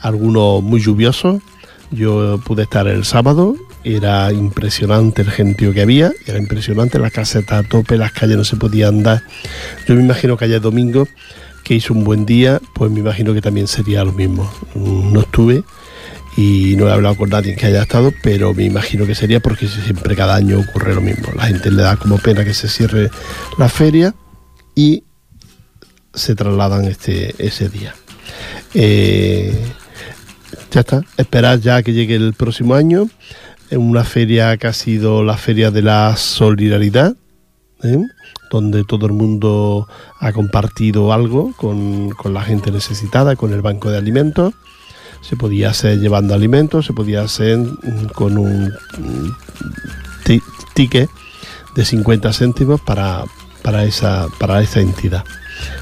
algunos 0.00 0.62
muy 0.62 0.80
lluviosos. 0.80 1.42
Yo 1.90 2.40
pude 2.44 2.62
estar 2.62 2.88
el 2.88 3.04
sábado, 3.04 3.54
era 3.84 4.32
impresionante 4.32 5.22
el 5.22 5.30
gentío 5.30 5.74
que 5.74 5.82
había, 5.82 6.10
era 6.26 6.38
impresionante, 6.38 6.98
las 6.98 7.12
casetas 7.12 7.64
a 7.64 7.68
tope, 7.68 7.98
las 7.98 8.12
calles 8.12 8.36
no 8.38 8.44
se 8.44 8.56
podían 8.56 8.96
andar. 8.98 9.22
Yo 9.86 9.94
me 9.94 10.02
imagino 10.02 10.36
que 10.36 10.46
ayer 10.46 10.60
domingo, 10.60 11.06
que 11.62 11.74
hizo 11.74 11.92
un 11.92 12.02
buen 12.02 12.24
día, 12.24 12.60
pues 12.74 12.90
me 12.90 13.00
imagino 13.00 13.34
que 13.34 13.42
también 13.42 13.68
sería 13.68 14.04
lo 14.04 14.12
mismo. 14.12 14.50
No 14.74 15.20
estuve 15.20 15.64
y 16.36 16.76
no 16.76 16.88
he 16.88 16.92
hablado 16.92 17.16
con 17.16 17.30
nadie 17.30 17.56
que 17.56 17.66
haya 17.66 17.82
estado, 17.82 18.12
pero 18.22 18.54
me 18.54 18.64
imagino 18.64 19.06
que 19.06 19.14
sería 19.14 19.40
porque 19.40 19.66
siempre 19.68 20.16
cada 20.16 20.34
año 20.34 20.60
ocurre 20.60 20.94
lo 20.94 21.00
mismo. 21.00 21.28
La 21.36 21.44
gente 21.44 21.70
le 21.70 21.82
da 21.82 21.96
como 21.96 22.18
pena 22.18 22.44
que 22.44 22.54
se 22.54 22.68
cierre 22.68 23.10
la 23.58 23.68
feria 23.68 24.14
y 24.74 25.04
se 26.14 26.34
trasladan 26.34 26.86
este, 26.86 27.34
ese 27.38 27.68
día. 27.68 27.94
Eh, 28.74 29.54
ya 30.70 30.80
está, 30.80 31.02
esperar 31.18 31.60
ya 31.60 31.82
que 31.82 31.92
llegue 31.92 32.16
el 32.16 32.32
próximo 32.32 32.74
año, 32.74 33.08
en 33.70 33.80
una 33.80 34.04
feria 34.04 34.56
que 34.56 34.66
ha 34.66 34.72
sido 34.72 35.22
la 35.24 35.36
feria 35.36 35.70
de 35.70 35.82
la 35.82 36.16
solidaridad, 36.16 37.14
¿eh? 37.82 37.98
donde 38.50 38.84
todo 38.84 39.06
el 39.06 39.12
mundo 39.12 39.86
ha 40.18 40.32
compartido 40.32 41.12
algo 41.12 41.52
con, 41.56 42.10
con 42.10 42.32
la 42.32 42.42
gente 42.42 42.70
necesitada, 42.70 43.36
con 43.36 43.52
el 43.52 43.60
banco 43.60 43.90
de 43.90 43.98
alimentos 43.98 44.54
se 45.22 45.36
podía 45.36 45.70
hacer 45.70 45.98
llevando 46.00 46.34
alimentos, 46.34 46.84
se 46.84 46.92
podía 46.92 47.22
hacer 47.22 47.58
con 48.12 48.36
un 48.36 48.74
ticket 50.74 51.08
de 51.74 51.84
50 51.84 52.32
céntimos 52.32 52.80
para, 52.80 53.24
para, 53.62 53.84
esa, 53.84 54.26
para 54.38 54.60
esa 54.60 54.80
entidad, 54.80 55.24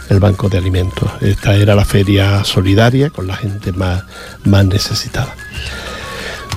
el 0.09 0.21
Banco 0.21 0.49
de 0.49 0.59
Alimentos. 0.59 1.11
Esta 1.21 1.57
era 1.57 1.75
la 1.75 1.85
feria 1.85 2.45
solidaria 2.45 3.11
con 3.11 3.27
la 3.27 3.37
gente 3.37 3.73
más, 3.73 4.05
más 4.45 4.65
necesitada. 4.67 5.35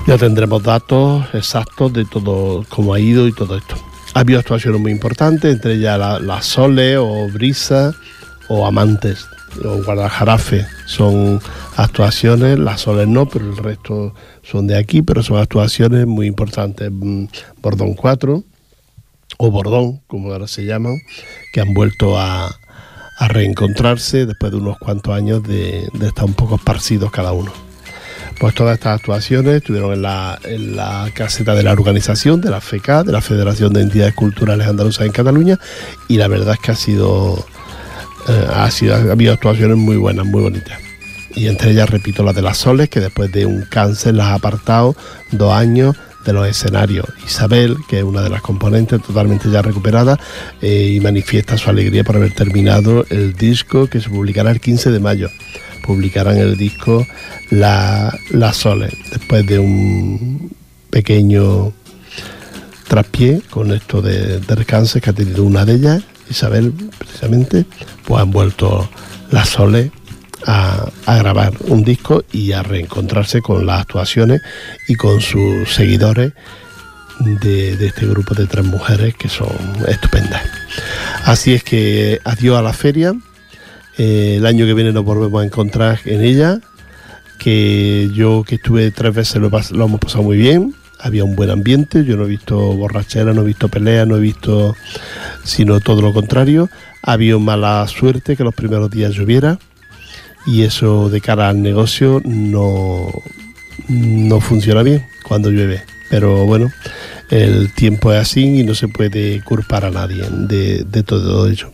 Ya 0.06 0.18
tendremos 0.18 0.62
datos 0.62 1.24
exactos 1.32 1.92
de 1.94 2.04
todo 2.04 2.64
cómo 2.68 2.92
ha 2.92 3.00
ido 3.00 3.26
y 3.26 3.32
todo 3.32 3.56
esto. 3.56 3.76
Ha 4.12 4.20
habido 4.20 4.38
actuaciones 4.38 4.80
muy 4.80 4.92
importantes, 4.92 5.52
entre 5.52 5.74
ellas 5.74 5.98
la, 5.98 6.20
la 6.20 6.42
Sole 6.42 6.98
o 6.98 7.28
Brisa 7.28 7.94
o 8.48 8.66
Amantes 8.66 9.26
o 9.64 9.82
Guadalajarafe 9.82 10.66
son 10.86 11.40
actuaciones, 11.76 12.58
las 12.58 12.82
soles 12.82 13.08
no, 13.08 13.26
pero 13.26 13.46
el 13.46 13.56
resto 13.56 14.14
son 14.42 14.66
de 14.66 14.76
aquí, 14.76 15.02
pero 15.02 15.22
son 15.22 15.38
actuaciones 15.38 16.06
muy 16.06 16.26
importantes. 16.26 16.90
Bordón 17.60 17.94
4 17.94 18.42
o 19.38 19.50
Bordón, 19.50 20.00
como 20.06 20.32
ahora 20.32 20.48
se 20.48 20.64
llaman, 20.64 20.94
que 21.52 21.60
han 21.60 21.74
vuelto 21.74 22.18
a, 22.18 22.54
reencontrarse 23.28 24.26
después 24.26 24.52
de 24.52 24.58
unos 24.58 24.76
cuantos 24.76 25.14
años 25.14 25.42
de, 25.44 25.88
de, 25.94 26.08
estar 26.08 26.24
un 26.24 26.34
poco 26.34 26.56
esparcidos 26.56 27.10
cada 27.10 27.32
uno. 27.32 27.52
Pues 28.38 28.54
todas 28.54 28.74
estas 28.74 28.98
actuaciones 28.98 29.54
estuvieron 29.54 29.92
en 29.92 30.02
la, 30.02 30.38
en 30.44 30.76
la 30.76 31.08
caseta 31.14 31.54
de 31.54 31.62
la 31.62 31.72
organización, 31.72 32.40
de 32.40 32.50
la 32.50 32.60
FECA, 32.60 33.04
de 33.04 33.12
la 33.12 33.20
Federación 33.20 33.72
de 33.72 33.82
Entidades 33.82 34.14
Culturales 34.14 34.66
Andaluzas 34.66 35.06
en 35.06 35.12
Cataluña, 35.12 35.58
y 36.08 36.16
la 36.16 36.26
verdad 36.28 36.54
es 36.54 36.60
que 36.60 36.72
ha 36.72 36.76
sido, 36.76 37.46
eh, 38.28 38.46
ha 38.52 38.70
sido, 38.70 38.94
ha 38.94 39.12
habido 39.12 39.32
actuaciones 39.32 39.76
muy 39.76 39.96
buenas, 39.96 40.26
muy 40.26 40.42
bonitas. 40.42 40.78
Y 41.34 41.48
entre 41.48 41.72
ellas, 41.72 41.90
repito, 41.90 42.22
la 42.22 42.32
de 42.32 42.42
las 42.42 42.58
Soles, 42.58 42.88
que 42.88 43.00
después 43.00 43.30
de 43.32 43.44
un 43.44 43.62
cáncer 43.62 44.14
las 44.14 44.28
ha 44.28 44.34
apartado 44.34 44.94
dos 45.32 45.52
años 45.52 45.96
de 46.24 46.32
los 46.32 46.46
escenarios. 46.46 47.06
Isabel, 47.24 47.76
que 47.88 47.98
es 47.98 48.04
una 48.04 48.22
de 48.22 48.30
las 48.30 48.40
componentes 48.40 49.02
totalmente 49.02 49.50
ya 49.50 49.62
recuperada, 49.62 50.18
eh, 50.62 50.92
y 50.94 51.00
manifiesta 51.00 51.58
su 51.58 51.70
alegría 51.70 52.04
por 52.04 52.16
haber 52.16 52.32
terminado 52.32 53.04
el 53.10 53.34
disco 53.34 53.88
que 53.88 54.00
se 54.00 54.08
publicará 54.08 54.50
el 54.50 54.60
15 54.60 54.90
de 54.90 55.00
mayo. 55.00 55.28
Publicarán 55.84 56.38
el 56.38 56.56
disco 56.56 57.06
La, 57.50 58.16
la 58.30 58.52
Sole, 58.52 58.90
después 59.10 59.46
de 59.46 59.58
un 59.58 60.50
pequeño 60.90 61.72
traspié 62.88 63.42
con 63.50 63.72
esto 63.72 64.00
de, 64.00 64.38
de 64.40 64.64
cáncer 64.64 65.02
que 65.02 65.10
ha 65.10 65.12
tenido 65.12 65.42
una 65.42 65.64
de 65.64 65.74
ellas, 65.74 66.02
Isabel, 66.30 66.72
precisamente, 66.98 67.66
pues 68.04 68.22
han 68.22 68.30
vuelto 68.30 68.88
La 69.30 69.44
Sole 69.44 69.90
a, 70.46 70.90
grabar 71.06 71.52
un 71.68 71.84
disco 71.84 72.24
y 72.32 72.52
a 72.52 72.62
reencontrarse 72.62 73.40
con 73.40 73.66
las 73.66 73.82
actuaciones 73.82 74.42
y 74.88 74.94
con 74.94 75.20
sus 75.20 75.72
seguidores 75.72 76.32
de, 77.20 77.76
de, 77.76 77.86
este 77.86 78.06
grupo 78.06 78.34
de 78.34 78.46
tres 78.46 78.64
mujeres 78.64 79.14
que 79.14 79.28
son 79.28 79.56
estupendas. 79.88 80.42
Así 81.24 81.54
es 81.54 81.62
que 81.62 82.20
adiós 82.24 82.58
a 82.58 82.62
la 82.62 82.72
feria. 82.72 83.14
Eh, 83.96 84.36
el 84.38 84.46
año 84.46 84.66
que 84.66 84.74
viene 84.74 84.92
nos 84.92 85.04
volvemos 85.04 85.42
a 85.42 85.46
encontrar 85.46 86.00
en 86.04 86.22
ella. 86.22 86.60
Que 87.38 88.10
yo 88.14 88.44
que 88.46 88.56
estuve 88.56 88.90
tres 88.90 89.14
veces 89.14 89.36
lo, 89.36 89.50
lo 89.50 89.84
hemos 89.84 90.00
pasado 90.00 90.22
muy 90.22 90.36
bien. 90.36 90.74
Había 90.98 91.24
un 91.24 91.36
buen 91.36 91.50
ambiente. 91.50 92.04
Yo 92.04 92.16
no 92.16 92.24
he 92.24 92.28
visto 92.28 92.56
borrachera, 92.56 93.32
no 93.32 93.42
he 93.42 93.46
visto 93.46 93.68
pelea, 93.68 94.06
no 94.06 94.16
he 94.16 94.20
visto 94.20 94.74
sino 95.44 95.80
todo 95.80 96.02
lo 96.02 96.12
contrario. 96.12 96.68
Había 97.02 97.38
mala 97.38 97.86
suerte 97.88 98.36
que 98.36 98.44
los 98.44 98.54
primeros 98.54 98.90
días 98.90 99.14
lloviera 99.14 99.58
y 100.46 100.62
eso 100.62 101.08
de 101.08 101.20
cara 101.20 101.48
al 101.48 101.62
negocio 101.62 102.20
no, 102.24 103.10
no 103.88 104.40
funciona 104.40 104.82
bien 104.82 105.06
cuando 105.22 105.50
llueve. 105.50 105.82
Pero 106.10 106.44
bueno, 106.44 106.70
el 107.30 107.72
tiempo 107.72 108.12
es 108.12 108.20
así 108.20 108.60
y 108.60 108.64
no 108.64 108.74
se 108.74 108.88
puede 108.88 109.42
culpar 109.42 109.84
a 109.84 109.90
nadie 109.90 110.24
de, 110.30 110.84
de 110.84 111.02
todo 111.02 111.48
ello. 111.48 111.72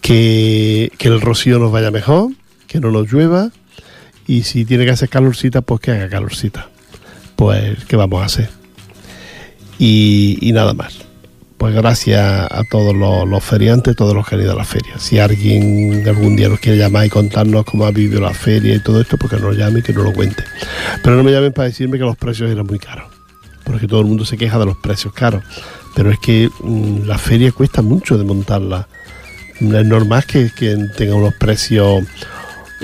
Que, 0.00 0.90
que, 0.98 1.08
el 1.08 1.20
rocío 1.20 1.58
nos 1.58 1.70
vaya 1.70 1.90
mejor, 1.90 2.32
que 2.66 2.80
no 2.80 2.90
nos 2.90 3.10
llueva 3.12 3.50
y 4.26 4.42
si 4.42 4.64
tiene 4.64 4.84
que 4.84 4.90
hacer 4.90 5.08
calorcita, 5.08 5.62
pues 5.62 5.80
que 5.80 5.92
haga 5.92 6.08
calorcita. 6.08 6.68
Pues, 7.42 7.84
¿qué 7.86 7.96
vamos 7.96 8.22
a 8.22 8.26
hacer? 8.26 8.48
Y, 9.76 10.52
nada 10.54 10.74
más 10.74 11.00
pues 11.58 11.74
gracias 11.74 12.20
a 12.20 12.62
todos 12.70 12.94
los, 12.94 13.44
feriantes, 13.44 13.96
todos 13.96 14.14
los 14.14 14.26
que 14.26 14.36
han 14.36 14.42
ido 14.42 14.52
a 14.52 14.56
la 14.56 14.64
feria. 14.64 14.98
Si 14.98 15.18
alguien 15.18 16.04
algún 16.08 16.36
día 16.36 16.48
nos 16.48 16.60
quiere 16.60 16.78
llamar 16.78 17.06
y 17.06 17.08
contarnos 17.08 17.64
cómo 17.64 17.84
ha 17.84 17.90
vivido 17.90 18.20
la 18.20 18.32
feria 18.32 18.76
y 18.76 18.80
todo 18.80 19.00
esto, 19.00 19.16
pues 19.16 19.32
que 19.32 19.40
nos 19.40 19.56
llame 19.56 19.80
y 19.80 19.82
que 19.82 19.92
nos 19.92 20.04
lo 20.04 20.12
cuente. 20.12 20.44
Pero 21.02 21.16
no 21.16 21.24
me 21.24 21.32
llamen 21.32 21.52
para 21.52 21.66
decirme 21.66 21.98
que 21.98 22.04
los 22.04 22.16
precios 22.16 22.48
eran 22.48 22.66
muy 22.66 22.78
caros, 22.78 23.10
porque 23.64 23.88
todo 23.88 24.00
el 24.00 24.06
mundo 24.06 24.24
se 24.24 24.36
queja 24.36 24.58
de 24.60 24.66
los 24.66 24.76
precios 24.76 25.12
caros. 25.12 25.42
Pero 25.96 26.12
es 26.12 26.20
que 26.20 26.48
mmm, 26.62 27.06
la 27.06 27.18
feria 27.18 27.50
cuesta 27.50 27.82
mucho 27.82 28.18
de 28.18 28.24
montarla. 28.24 28.86
Es 29.60 29.86
normal 29.86 30.24
que, 30.26 30.50
que 30.56 30.76
tenga 30.96 31.16
unos 31.16 31.34
precios 31.34 32.04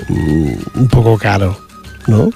mmm, 0.09 0.51
un 0.75 0.87
poco 0.89 1.17
caros, 1.17 1.57
¿no? 2.07 2.29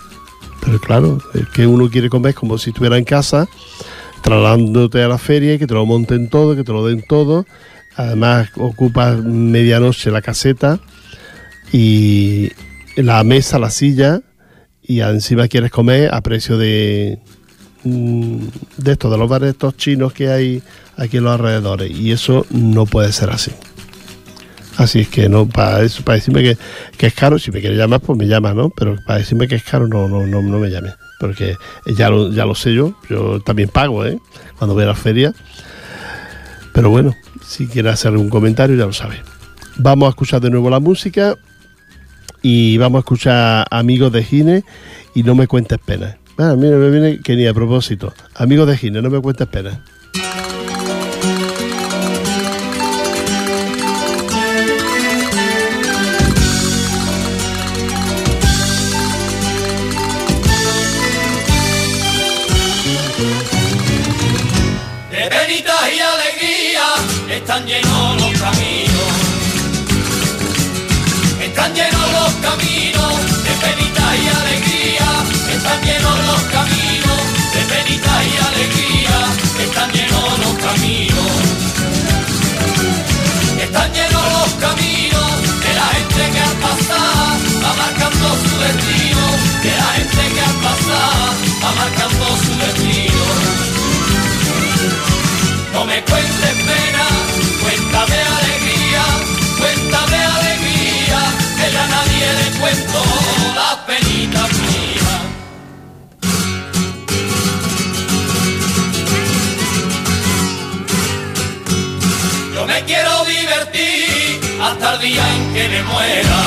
Pero 0.66 0.80
claro, 0.80 1.18
es 1.34 1.48
que 1.50 1.68
uno 1.68 1.90
quiere 1.90 2.10
comer 2.10 2.34
como 2.34 2.58
si 2.58 2.70
estuviera 2.70 2.98
en 2.98 3.04
casa 3.04 3.48
trasladándote 4.22 5.04
a 5.04 5.10
la 5.10 5.18
feria 5.18 5.54
y 5.54 5.60
que 5.60 5.68
te 5.68 5.74
lo 5.74 5.86
monten 5.86 6.30
todo, 6.30 6.56
que 6.56 6.64
te 6.64 6.72
lo 6.72 6.86
den 6.86 7.04
todo. 7.08 7.46
Además, 7.96 8.50
ocupas 8.56 9.22
medianoche 9.22 10.10
la 10.12 10.22
caseta 10.22 10.80
y 11.72 12.52
la 12.96 13.24
mesa, 13.24 13.60
la 13.60 13.70
silla, 13.70 14.22
y 14.82 15.02
encima 15.02 15.48
quieres 15.48 15.72
comer 15.72 16.14
a 16.14 16.22
precio 16.22 16.58
de 16.58 17.20
de 17.84 18.92
estos, 18.94 19.12
de 19.12 19.18
los 19.18 19.30
bares 19.30 19.50
estos 19.50 19.76
chinos 19.76 20.14
que 20.14 20.30
hay 20.30 20.64
aquí 20.96 21.18
en 21.18 21.26
los 21.26 21.34
alrededores. 21.34 21.92
Y 21.92 22.12
eso 22.12 22.46
no 22.50 22.86
puede 22.86 23.12
ser 23.12 23.30
así. 23.30 23.52
Así 24.78 25.02
es 25.02 25.08
que 25.08 25.30
no, 25.30 25.48
para 25.48 25.82
eso, 25.84 26.04
para 26.04 26.16
decirme 26.16 26.42
que, 26.42 26.58
que 26.98 27.08
es 27.08 27.14
caro, 27.14 27.38
si 27.38 27.52
me 27.52 27.62
quieres 27.62 27.78
llamar, 27.78 28.00
pues 28.00 28.18
me 28.18 28.28
llama, 28.28 28.54
¿no? 28.54 28.70
Pero 28.70 28.98
para 29.06 29.20
decirme 29.20 29.48
que 29.48 29.56
es 29.56 29.64
caro, 29.64 29.88
no, 29.88 30.08
no, 30.08 30.26
no, 30.26 30.42
no 30.42 30.60
me 30.60 30.70
llames 30.70 30.94
porque 31.24 31.56
ya 31.86 32.10
lo, 32.10 32.34
ya 32.34 32.46
lo 32.46 32.54
sé 32.54 32.74
yo, 32.74 32.96
yo 33.10 33.40
también 33.40 33.70
pago 33.70 34.06
¿eh? 34.06 34.20
cuando 34.58 34.74
voy 34.74 34.84
a 34.84 34.88
la 34.88 34.94
feria. 34.94 35.34
Pero 36.74 36.90
bueno, 36.90 37.16
si 37.46 37.66
quieres 37.68 37.94
hacer 37.94 38.12
algún 38.12 38.30
comentario 38.30 38.76
ya 38.76 38.86
lo 38.86 38.92
sabes. 38.92 39.22
Vamos 39.78 40.08
a 40.08 40.10
escuchar 40.10 40.42
de 40.42 40.50
nuevo 40.50 40.70
la 40.70 40.82
música 40.82 41.36
y 42.42 42.78
vamos 42.78 43.00
a 43.00 43.00
escuchar 43.00 43.66
Amigos 43.72 44.12
de 44.12 44.22
Gine 44.22 44.64
y 45.16 45.24
No 45.24 45.34
me 45.34 45.48
cuentes 45.48 45.80
penas. 45.80 46.18
Ah, 46.38 46.56
mira, 46.58 46.76
me 46.76 46.90
viene 46.90 47.20
que 47.22 47.38
ni 47.38 47.48
a 47.48 47.54
propósito. 47.54 48.14
Amigos 48.36 48.68
de 48.68 48.78
Gine, 48.78 49.02
no 49.02 49.10
me 49.10 49.22
cuentes 49.22 49.48
penas. 49.48 49.78
Están 67.44 67.66
llenos 67.66 68.22
los 68.22 68.40
caminos, 68.40 69.12
están 71.42 71.74
llenos 71.76 72.12
los 72.14 72.34
caminos 72.36 73.14
de 73.44 73.52
penita 73.64 74.16
y 74.16 74.28
alegría, 74.40 75.10
están 75.52 75.82
llenos 75.84 76.18
los 76.26 76.42
caminos 76.56 77.20
de 77.54 77.62
penita 77.68 78.14
y 78.24 78.38
alegría, 78.48 79.18
están 79.60 79.92
llenos 79.92 80.40
los 80.40 80.54
caminos, 80.66 81.32
están 83.62 83.92
llenos 83.92 84.24
los 84.38 84.52
caminos 84.66 85.30
de 85.66 85.74
la 85.76 85.88
gente 85.96 86.24
que 86.32 86.40
al 86.40 86.56
pasar 86.64 87.36
va 87.62 87.74
marcando 87.84 88.28
su 88.40 88.54
destino, 88.64 89.24
de 89.64 89.72
la 89.82 89.90
gente 89.98 90.24
que 90.34 90.42
al 90.50 90.56
pasar 90.64 91.34
va 91.62 91.72
marcando 91.76 92.26
su 92.38 92.54
destino. 92.64 93.24
No 95.74 95.86
me 95.86 96.02
cuentes 96.04 96.56
pena, 96.68 97.23
cuéntame 97.94 98.22
alegría, 98.24 99.04
cuéntame 99.60 100.18
alegría, 100.18 101.20
que 101.58 101.72
ya 101.72 101.88
nadie 101.88 102.28
le 102.40 102.60
cuento 102.60 103.02
la 103.56 103.86
penita 103.86 104.48
mía. 104.58 105.14
Yo 112.56 112.66
me 112.66 112.84
quiero 112.86 113.26
divertir 113.26 114.42
hasta 114.62 114.94
el 114.94 115.02
día 115.02 115.36
en 115.36 115.54
que 115.54 115.68
me 115.70 115.84
muera. 115.84 116.42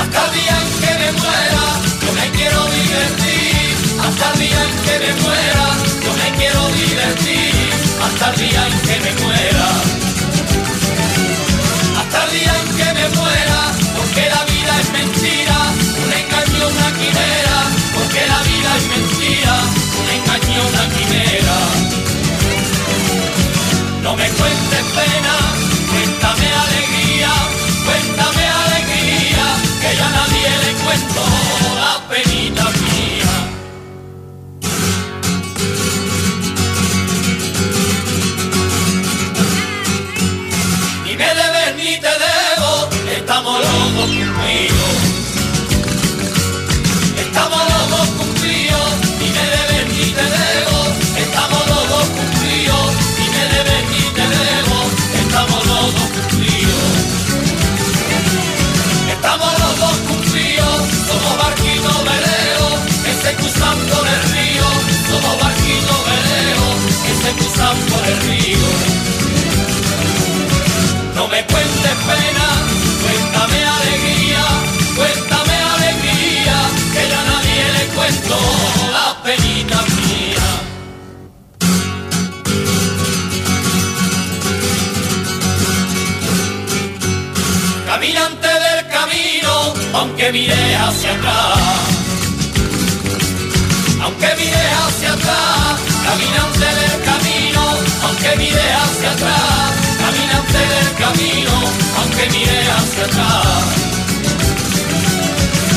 Hasta 0.00 0.26
el 0.26 0.32
día 0.32 0.56
en 0.62 0.70
que 0.80 0.92
me 1.00 1.12
muera, 1.20 1.64
yo 2.02 2.12
me 2.18 2.26
quiero 2.36 2.60
divertir 2.64 3.54
hasta 4.06 4.32
el 4.32 4.38
día 4.40 4.60
en 4.64 4.76
que 4.84 4.94
me 5.06 5.12
muera, 5.22 5.66
yo 6.04 6.12
me 6.20 6.36
quiero 6.36 6.68
divertir 6.68 7.33
hasta 8.04 8.30
el 8.30 8.36
día 8.36 8.66
en 8.66 8.80
que 8.80 9.00
me 9.00 9.24
muera. 9.24 10.03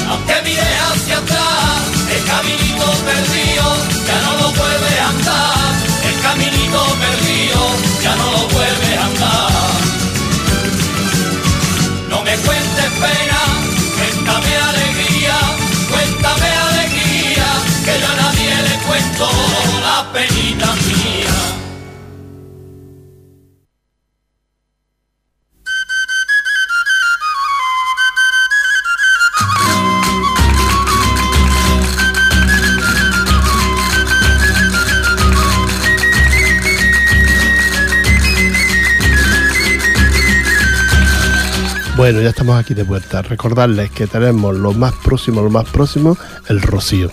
Aunque 0.10 0.34
mire 0.46 0.62
hacia 0.62 1.18
atrás, 1.18 1.84
el 2.16 2.24
caminito 2.24 2.86
perdido 3.04 3.66
ya 4.08 4.22
no 4.22 4.32
lo 4.42 4.54
puede 4.54 5.00
andar, 5.00 5.76
el 6.08 6.22
caminito 6.22 6.86
perdido 7.04 7.62
ya 8.02 8.16
no 8.16 8.32
lo 8.32 8.48
puede 8.48 8.98
andar. 8.98 9.52
No 12.10 12.24
me 12.24 12.36
cuentes 12.38 12.92
pena, 13.02 13.37
Bueno, 42.08 42.22
ya 42.22 42.30
estamos 42.30 42.58
aquí 42.58 42.74
de 42.74 42.84
vuelta. 42.84 43.22
Recordarles 43.22 43.92
que 43.92 44.08
tenemos 44.08 44.56
lo 44.56 44.72
más 44.72 44.94
próximo, 45.04 45.42
lo 45.42 45.50
más 45.50 45.66
próximo, 45.70 46.18
el 46.48 46.62
Rocío. 46.62 47.12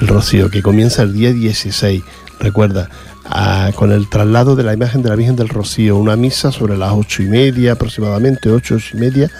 El 0.00 0.08
Rocío 0.08 0.48
que 0.48 0.62
comienza 0.62 1.02
el 1.02 1.12
día 1.12 1.30
16. 1.30 2.02
Recuerda, 2.38 2.88
a- 3.26 3.70
con 3.76 3.92
el 3.92 4.08
traslado 4.08 4.56
de 4.56 4.62
la 4.62 4.72
imagen 4.72 5.02
de 5.02 5.10
la 5.10 5.16
Virgen 5.16 5.36
del 5.36 5.50
Rocío, 5.50 5.98
una 5.98 6.16
misa 6.16 6.52
sobre 6.52 6.78
las 6.78 6.94
ocho 6.94 7.22
y 7.22 7.26
media 7.26 7.72
aproximadamente, 7.72 8.48
ocho, 8.48 8.76
ocho 8.76 8.96
y 8.96 9.00
media 9.00 9.30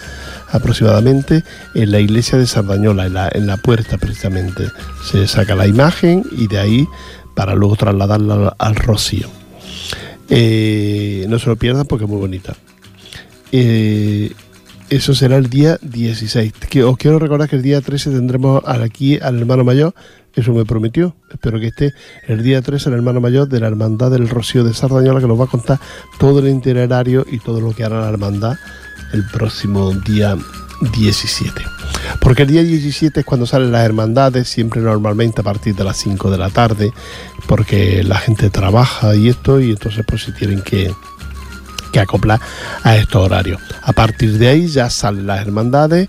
aproximadamente, 0.52 1.44
en 1.74 1.92
la 1.92 1.98
iglesia 1.98 2.36
de 2.36 2.46
Sardañola, 2.46 3.06
en 3.06 3.14
la, 3.14 3.30
en 3.32 3.46
la 3.46 3.56
puerta 3.56 3.96
precisamente. 3.96 4.68
Se 5.10 5.26
saca 5.26 5.54
la 5.54 5.66
imagen 5.66 6.24
y 6.32 6.46
de 6.46 6.58
ahí 6.58 6.86
para 7.34 7.54
luego 7.54 7.74
trasladarla 7.74 8.34
al, 8.34 8.52
al 8.58 8.74
Rocío. 8.76 9.30
Eh, 10.28 11.24
no 11.26 11.38
se 11.38 11.46
lo 11.48 11.56
pierdan 11.56 11.86
porque 11.86 12.04
es 12.04 12.10
muy 12.10 12.20
bonita. 12.20 12.54
Eh, 13.50 14.30
eso 14.90 15.14
será 15.14 15.36
el 15.36 15.48
día 15.48 15.78
16. 15.82 16.52
Que 16.68 16.82
os 16.82 16.96
quiero 16.96 17.18
recordar 17.18 17.48
que 17.48 17.56
el 17.56 17.62
día 17.62 17.80
13 17.80 18.10
tendremos 18.10 18.62
aquí 18.66 19.18
al 19.20 19.38
hermano 19.38 19.64
mayor, 19.64 19.94
eso 20.34 20.52
me 20.52 20.64
prometió. 20.64 21.14
Espero 21.30 21.58
que 21.60 21.68
esté 21.68 21.94
el 22.26 22.42
día 22.42 22.60
13 22.60 22.90
el 22.90 22.96
hermano 22.96 23.20
mayor 23.20 23.48
de 23.48 23.60
la 23.60 23.68
Hermandad 23.68 24.10
del 24.10 24.28
Rocío 24.28 24.64
de 24.64 24.74
Sardañola, 24.74 25.20
que 25.20 25.26
nos 25.26 25.40
va 25.40 25.44
a 25.44 25.48
contar 25.48 25.80
todo 26.18 26.40
el 26.40 26.48
itinerario 26.48 27.24
y 27.30 27.38
todo 27.38 27.60
lo 27.60 27.72
que 27.72 27.84
hará 27.84 28.00
la 28.00 28.08
hermandad 28.08 28.56
el 29.12 29.24
próximo 29.26 29.92
día 29.92 30.36
17. 30.96 31.62
Porque 32.20 32.42
el 32.42 32.48
día 32.48 32.62
17 32.62 33.20
es 33.20 33.26
cuando 33.26 33.46
salen 33.46 33.72
las 33.72 33.84
hermandades, 33.84 34.48
siempre 34.48 34.80
normalmente 34.80 35.40
a 35.40 35.44
partir 35.44 35.74
de 35.74 35.84
las 35.84 35.98
5 35.98 36.30
de 36.30 36.38
la 36.38 36.50
tarde, 36.50 36.92
porque 37.46 38.02
la 38.02 38.18
gente 38.18 38.50
trabaja 38.50 39.14
y 39.14 39.28
esto, 39.28 39.60
y 39.60 39.70
entonces 39.70 40.04
pues 40.06 40.24
si 40.24 40.32
tienen 40.32 40.62
que 40.62 40.92
que 41.90 42.00
acoplar 42.00 42.40
a 42.82 42.96
estos 42.96 43.22
horarios. 43.24 43.60
A 43.82 43.92
partir 43.92 44.38
de 44.38 44.48
ahí 44.48 44.66
ya 44.68 44.88
salen 44.90 45.26
las 45.26 45.40
hermandades 45.40 46.08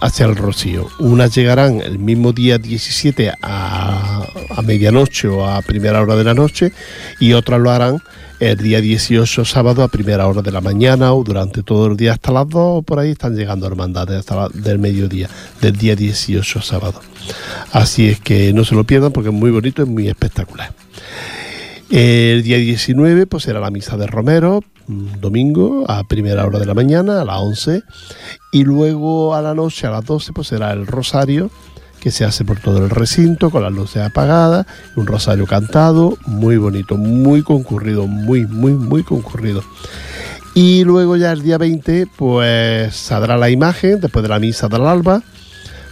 hacia 0.00 0.26
el 0.26 0.34
Rocío. 0.36 0.88
Unas 0.98 1.34
llegarán 1.34 1.80
el 1.80 1.98
mismo 1.98 2.32
día 2.32 2.58
17 2.58 3.32
a, 3.40 4.24
a 4.56 4.62
medianoche 4.62 5.28
o 5.28 5.46
a 5.48 5.62
primera 5.62 6.00
hora 6.02 6.16
de 6.16 6.24
la 6.24 6.34
noche 6.34 6.72
y 7.20 7.32
otras 7.34 7.60
lo 7.60 7.70
harán 7.70 8.02
el 8.40 8.56
día 8.56 8.80
18 8.80 9.44
sábado 9.44 9.82
a 9.82 9.88
primera 9.88 10.26
hora 10.26 10.42
de 10.42 10.50
la 10.52 10.60
mañana 10.60 11.12
o 11.12 11.22
durante 11.24 11.62
todo 11.62 11.86
el 11.86 11.96
día 11.96 12.12
hasta 12.12 12.32
las 12.32 12.48
2 12.48 12.54
o 12.56 12.82
por 12.82 12.98
ahí 12.98 13.10
están 13.12 13.36
llegando 13.36 13.66
hermandades 13.66 14.18
hasta 14.18 14.36
la- 14.36 14.48
del 14.52 14.78
mediodía 14.78 15.28
del 15.60 15.76
día 15.76 15.94
18 15.96 16.60
sábado. 16.60 17.00
Así 17.72 18.08
es 18.08 18.20
que 18.20 18.52
no 18.52 18.64
se 18.64 18.74
lo 18.74 18.84
pierdan 18.84 19.12
porque 19.12 19.28
es 19.30 19.34
muy 19.34 19.50
bonito, 19.52 19.82
es 19.82 19.88
muy 19.88 20.08
espectacular. 20.08 20.72
El 21.90 22.42
día 22.42 22.58
19 22.58 23.26
pues 23.26 23.44
será 23.44 23.60
la 23.60 23.70
misa 23.70 23.96
de 23.96 24.06
Romero, 24.06 24.62
domingo 24.86 25.84
a 25.88 26.04
primera 26.04 26.44
hora 26.46 26.58
de 26.58 26.66
la 26.66 26.74
mañana, 26.74 27.22
a 27.22 27.24
las 27.24 27.38
11, 27.38 27.82
y 28.52 28.64
luego 28.64 29.34
a 29.34 29.40
la 29.40 29.54
noche, 29.54 29.86
a 29.86 29.90
las 29.90 30.04
12, 30.04 30.32
pues 30.34 30.48
será 30.48 30.72
el 30.72 30.86
rosario 30.86 31.50
que 31.98 32.10
se 32.10 32.24
hace 32.24 32.44
por 32.44 32.60
todo 32.60 32.78
el 32.78 32.90
recinto 32.90 33.50
con 33.50 33.62
las 33.62 33.72
luces 33.72 34.02
apagadas, 34.02 34.66
un 34.96 35.06
rosario 35.06 35.46
cantado, 35.46 36.16
muy 36.26 36.58
bonito, 36.58 36.96
muy 36.96 37.42
concurrido, 37.42 38.06
muy, 38.06 38.46
muy, 38.46 38.72
muy 38.72 39.02
concurrido. 39.02 39.62
Y 40.54 40.84
luego 40.84 41.16
ya 41.16 41.32
el 41.32 41.42
día 41.42 41.56
20 41.56 42.06
pues 42.16 42.94
saldrá 42.94 43.36
la 43.36 43.48
imagen 43.48 44.00
después 44.00 44.22
de 44.22 44.28
la 44.28 44.38
misa 44.38 44.68
del 44.68 44.86
alba, 44.86 45.22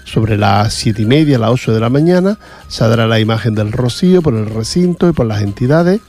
sobre 0.06 0.38
las 0.38 0.72
siete 0.72 1.02
y 1.02 1.06
media, 1.06 1.38
las 1.38 1.50
8 1.50 1.74
de 1.74 1.80
la 1.80 1.90
mañana, 1.90 2.38
saldrá 2.68 3.06
la 3.06 3.20
imagen 3.20 3.54
del 3.54 3.72
rocío 3.72 4.22
por 4.22 4.34
el 4.34 4.46
recinto 4.46 5.08
y 5.08 5.12
por 5.12 5.26
las 5.26 5.42
entidades 5.42 6.00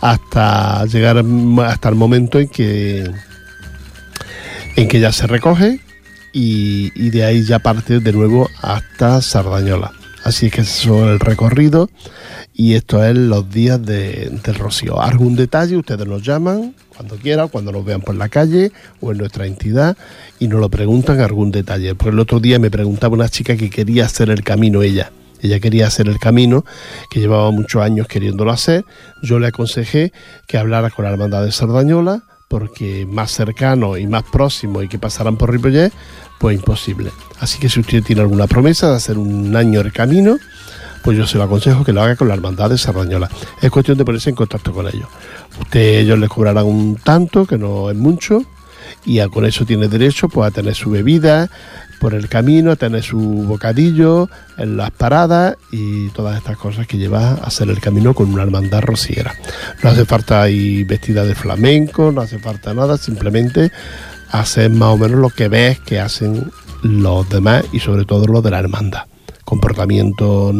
hasta 0.00 0.84
llegar 0.86 1.22
hasta 1.64 1.88
el 1.88 1.94
momento 1.94 2.40
en 2.40 2.48
que 2.48 3.08
en 4.76 4.88
que 4.88 4.98
ya 5.00 5.12
se 5.12 5.26
recoge 5.26 5.80
y, 6.32 6.90
y 6.96 7.10
de 7.10 7.24
ahí 7.24 7.44
ya 7.44 7.60
parte 7.60 8.00
de 8.00 8.12
nuevo 8.12 8.48
hasta 8.60 9.22
Sardañola. 9.22 9.92
Así 10.24 10.46
es 10.46 10.52
que 10.52 10.62
eso 10.62 11.04
es 11.06 11.12
el 11.12 11.20
recorrido 11.20 11.90
y 12.54 12.74
esto 12.74 13.04
es 13.04 13.14
los 13.16 13.48
días 13.50 13.80
de- 13.84 14.30
del 14.42 14.54
Rocío. 14.56 15.00
¿Algún 15.00 15.36
detalle? 15.36 15.76
Ustedes 15.76 16.06
nos 16.06 16.22
llaman 16.22 16.74
cuando 16.96 17.16
quieran, 17.16 17.48
cuando 17.48 17.72
nos 17.72 17.84
vean 17.84 18.00
por 18.00 18.14
la 18.14 18.28
calle 18.28 18.72
o 19.00 19.12
en 19.12 19.18
nuestra 19.18 19.46
entidad 19.46 19.96
y 20.38 20.48
nos 20.48 20.60
lo 20.60 20.68
preguntan 20.68 21.20
algún 21.20 21.50
detalle. 21.50 21.94
Por 21.94 22.12
el 22.12 22.20
otro 22.20 22.40
día 22.40 22.58
me 22.58 22.70
preguntaba 22.70 23.14
una 23.14 23.28
chica 23.28 23.56
que 23.56 23.70
quería 23.70 24.06
hacer 24.06 24.30
el 24.30 24.42
camino 24.42 24.82
ella. 24.82 25.10
Ella 25.42 25.60
quería 25.60 25.86
hacer 25.86 26.08
el 26.08 26.18
camino, 26.18 26.64
que 27.10 27.20
llevaba 27.20 27.50
muchos 27.50 27.82
años 27.82 28.06
queriéndolo 28.08 28.50
hacer. 28.50 28.84
Yo 29.22 29.38
le 29.38 29.48
aconsejé 29.48 30.10
que 30.46 30.56
hablara 30.56 30.88
con 30.88 31.04
la 31.04 31.10
Hermandad 31.10 31.44
de 31.44 31.52
Sardañola, 31.52 32.22
porque 32.48 33.06
más 33.06 33.32
cercano 33.32 33.98
y 33.98 34.06
más 34.06 34.22
próximo 34.22 34.82
y 34.82 34.88
que 34.88 34.98
pasaran 34.98 35.36
por 35.36 35.50
Ripollet, 35.50 35.92
pues 36.38 36.56
imposible. 36.56 37.10
Así 37.40 37.58
que 37.58 37.68
si 37.68 37.80
usted 37.80 38.02
tiene 38.02 38.22
alguna 38.22 38.46
promesa 38.46 38.88
de 38.88 38.96
hacer 38.96 39.18
un 39.18 39.54
año 39.54 39.80
el 39.80 39.92
camino, 39.92 40.38
pues 41.04 41.18
yo 41.18 41.26
se 41.26 41.36
lo 41.36 41.44
aconsejo 41.44 41.84
que 41.84 41.92
lo 41.92 42.02
haga 42.02 42.16
con 42.16 42.28
la 42.28 42.34
hermandad 42.34 42.70
de 42.70 42.78
Sardañola. 42.78 43.30
Es 43.60 43.70
cuestión 43.70 43.98
de 43.98 44.06
ponerse 44.06 44.30
en 44.30 44.36
contacto 44.36 44.72
con 44.72 44.86
ellos. 44.88 45.06
Usted, 45.60 45.98
ellos 45.98 46.18
les 46.18 46.30
cobrarán 46.30 46.64
un 46.64 46.96
tanto, 46.96 47.44
que 47.44 47.58
no 47.58 47.90
es 47.90 47.96
mucho, 47.96 48.42
y 49.04 49.20
con 49.28 49.44
eso 49.44 49.66
tiene 49.66 49.88
derecho 49.88 50.28
pues, 50.30 50.48
a 50.48 50.50
tener 50.50 50.74
su 50.74 50.90
bebida 50.90 51.50
por 52.00 52.14
el 52.14 52.28
camino, 52.28 52.72
a 52.72 52.76
tener 52.76 53.02
su 53.02 53.18
bocadillo 53.18 54.30
en 54.56 54.78
las 54.78 54.90
paradas 54.92 55.56
y 55.70 56.08
todas 56.10 56.38
estas 56.38 56.56
cosas 56.56 56.86
que 56.86 56.96
lleva 56.96 57.32
a 57.32 57.34
hacer 57.34 57.68
el 57.68 57.80
camino 57.80 58.14
con 58.14 58.32
una 58.32 58.42
hermandad 58.42 58.80
rociera. 58.80 59.34
No 59.82 59.90
hace 59.90 60.06
falta 60.06 60.48
ir 60.48 60.86
vestida 60.86 61.24
de 61.24 61.34
flamenco, 61.34 62.12
no 62.12 62.22
hace 62.22 62.38
falta 62.38 62.72
nada, 62.72 62.96
simplemente 62.96 63.70
hacer 64.30 64.70
más 64.70 64.88
o 64.88 64.96
menos 64.96 65.20
lo 65.20 65.28
que 65.28 65.48
ves 65.48 65.80
que 65.80 66.00
hacen 66.00 66.50
los 66.82 67.28
demás 67.28 67.64
y 67.72 67.80
sobre 67.80 68.04
todo 68.04 68.26
los 68.26 68.42
de 68.42 68.50
la 68.50 68.58
hermandad. 68.58 69.02
Comportamiento 69.44 70.52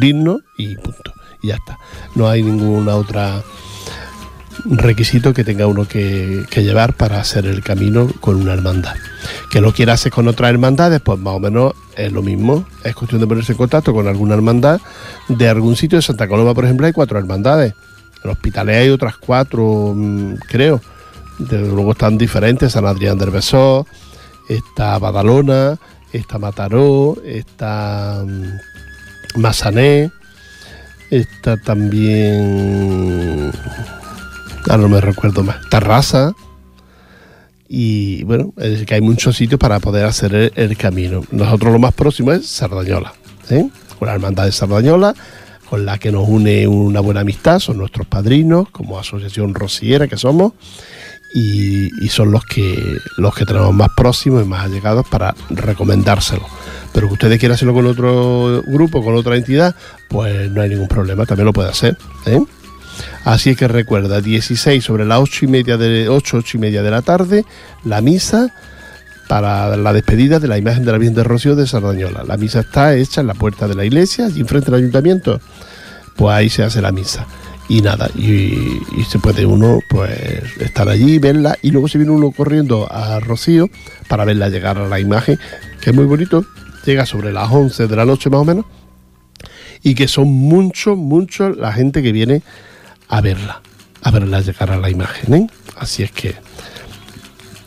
digno 0.00 0.40
y 0.56 0.76
punto. 0.76 1.12
Y 1.42 1.48
ya 1.48 1.56
está. 1.56 1.78
No 2.14 2.28
hay 2.28 2.42
ninguna 2.42 2.96
otra 2.96 3.42
requisito 4.64 5.32
que 5.32 5.44
tenga 5.44 5.66
uno 5.66 5.86
que, 5.86 6.44
llevar 6.56 6.94
para 6.94 7.20
hacer 7.20 7.46
el 7.46 7.62
camino 7.62 8.08
con 8.20 8.36
una 8.36 8.52
hermandad. 8.52 8.94
Que 9.50 9.60
lo 9.60 9.72
quiera 9.72 9.94
hacer 9.94 10.12
con 10.12 10.28
otras 10.28 10.50
hermandades, 10.50 11.00
pues 11.00 11.18
más 11.18 11.34
o 11.34 11.40
menos 11.40 11.74
es 11.96 12.12
lo 12.12 12.22
mismo. 12.22 12.64
Es 12.84 12.94
cuestión 12.94 13.20
de 13.20 13.26
ponerse 13.26 13.52
en 13.52 13.58
contacto 13.58 13.92
con 13.92 14.06
alguna 14.06 14.34
hermandad 14.34 14.80
de 15.28 15.48
algún 15.48 15.76
sitio. 15.76 15.98
De 15.98 16.02
Santa 16.02 16.28
Coloma, 16.28 16.54
por 16.54 16.64
ejemplo, 16.64 16.86
hay 16.86 16.92
cuatro 16.92 17.18
hermandades. 17.18 17.74
En 18.22 18.30
Hospitalet 18.30 18.76
hay 18.76 18.90
otras 18.90 19.16
cuatro, 19.16 19.94
mm, 19.96 20.34
creo. 20.48 20.80
Desde 21.38 21.68
luego 21.68 21.92
están 21.92 22.18
diferentes. 22.18 22.72
San 22.72 22.86
Adrián 22.86 23.18
del 23.18 23.30
Besós, 23.30 23.86
está 24.48 24.98
Badalona, 24.98 25.78
está 26.12 26.38
Mataró, 26.38 27.16
está 27.24 28.24
mm, 28.26 29.40
Massané, 29.40 30.10
está 31.10 31.56
también 31.56 33.52
ahora 34.68 34.82
no 34.82 34.88
me 34.88 35.00
recuerdo 35.00 35.42
más, 35.42 35.68
Tarrasa. 35.68 36.34
Y 37.68 38.24
bueno, 38.24 38.52
es 38.56 38.84
que 38.84 38.94
hay 38.94 39.00
muchos 39.00 39.36
sitios 39.36 39.58
para 39.60 39.78
poder 39.78 40.04
hacer 40.04 40.52
el, 40.54 40.76
camino. 40.76 41.22
Nosotros 41.30 41.72
lo 41.72 41.78
más 41.78 41.94
próximo 41.94 42.32
es 42.32 42.46
Sardañola, 42.46 43.12
con 43.98 44.08
la 44.08 44.14
hermandad 44.14 44.46
de 44.46 44.52
Sardañola, 44.52 45.14
con 45.68 45.86
la 45.86 45.98
que 45.98 46.10
nos 46.10 46.28
une 46.28 46.66
una 46.66 46.98
buena 46.98 47.20
amistad, 47.20 47.60
son 47.60 47.78
nuestros 47.78 48.08
padrinos, 48.08 48.68
como 48.70 48.98
asociación 48.98 49.54
rociera 49.54 50.08
que 50.08 50.16
somos. 50.16 50.52
Y, 51.32 52.08
son 52.08 52.32
los 52.32 52.44
que 52.44 52.98
los 53.16 53.34
que 53.34 53.46
tenemos 53.46 53.72
más 53.72 53.90
próximos 53.96 54.44
y 54.44 54.48
más 54.48 54.64
allegados 54.64 55.06
para 55.08 55.34
recomendárselo. 55.50 56.46
Pero 56.92 57.06
que 57.06 57.14
ustedes 57.14 57.38
quieran 57.38 57.54
hacerlo 57.54 57.74
con 57.74 57.86
otro 57.86 58.62
grupo, 58.66 59.02
con 59.04 59.14
otra 59.14 59.36
entidad, 59.36 59.74
pues 60.08 60.50
no 60.50 60.60
hay 60.62 60.70
ningún 60.70 60.88
problema, 60.88 61.26
también 61.26 61.46
lo 61.46 61.52
puede 61.52 61.70
hacer. 61.70 61.96
¿eh? 62.26 62.40
Así 63.24 63.54
que 63.54 63.68
recuerda, 63.68 64.20
16 64.20 64.82
sobre 64.82 65.04
las 65.04 65.20
8 65.20 65.44
y 65.44 65.48
media 65.48 65.76
de 65.76 66.08
8, 66.08 66.38
8 66.38 66.56
y 66.56 66.60
media 66.60 66.82
de 66.82 66.90
la 66.90 67.02
tarde, 67.02 67.44
la 67.84 68.00
misa 68.00 68.52
para 69.28 69.76
la 69.76 69.92
despedida 69.92 70.40
de 70.40 70.48
la 70.48 70.58
imagen 70.58 70.84
de 70.84 70.90
la 70.90 70.98
Virgen 70.98 71.14
de 71.14 71.22
Rocío 71.22 71.54
de 71.54 71.68
Sardañola. 71.68 72.24
La 72.24 72.36
misa 72.36 72.60
está 72.60 72.96
hecha 72.96 73.20
en 73.20 73.28
la 73.28 73.34
puerta 73.34 73.68
de 73.68 73.76
la 73.76 73.84
iglesia, 73.84 74.26
allí 74.26 74.40
enfrente 74.40 74.72
del 74.72 74.80
ayuntamiento. 74.80 75.40
Pues 76.16 76.34
ahí 76.34 76.50
se 76.50 76.64
hace 76.64 76.82
la 76.82 76.90
misa 76.90 77.26
y 77.70 77.82
nada, 77.82 78.10
y, 78.16 78.80
se 79.08 79.20
puede 79.20 79.46
uno 79.46 79.78
pues 79.88 80.10
estar 80.58 80.88
allí, 80.88 81.20
verla 81.20 81.56
y 81.62 81.70
luego 81.70 81.86
se 81.86 81.98
viene 81.98 82.12
uno 82.12 82.32
corriendo 82.32 82.90
a 82.90 83.20
Rocío 83.20 83.70
para 84.08 84.24
verla 84.24 84.48
llegar 84.48 84.76
a 84.76 84.88
la 84.88 84.98
imagen, 84.98 85.38
que 85.80 85.90
es 85.90 85.96
muy 85.96 86.04
bonito, 86.04 86.44
llega 86.84 87.06
sobre 87.06 87.32
las 87.32 87.48
11 87.48 87.86
de 87.86 87.94
la 87.94 88.04
noche 88.04 88.28
más 88.28 88.40
o 88.40 88.44
menos, 88.44 88.64
y 89.84 89.94
que 89.94 90.08
son 90.08 90.26
muchos, 90.26 90.98
muchos 90.98 91.56
la 91.56 91.72
gente 91.72 92.02
que 92.02 92.10
viene 92.10 92.42
a 93.06 93.20
verla, 93.20 93.62
a 94.02 94.10
verla 94.10 94.40
llegar 94.40 94.72
a 94.72 94.76
la 94.76 94.90
imagen. 94.90 95.34
¿eh? 95.34 95.46
Así 95.76 96.02
es 96.02 96.10
que 96.10 96.34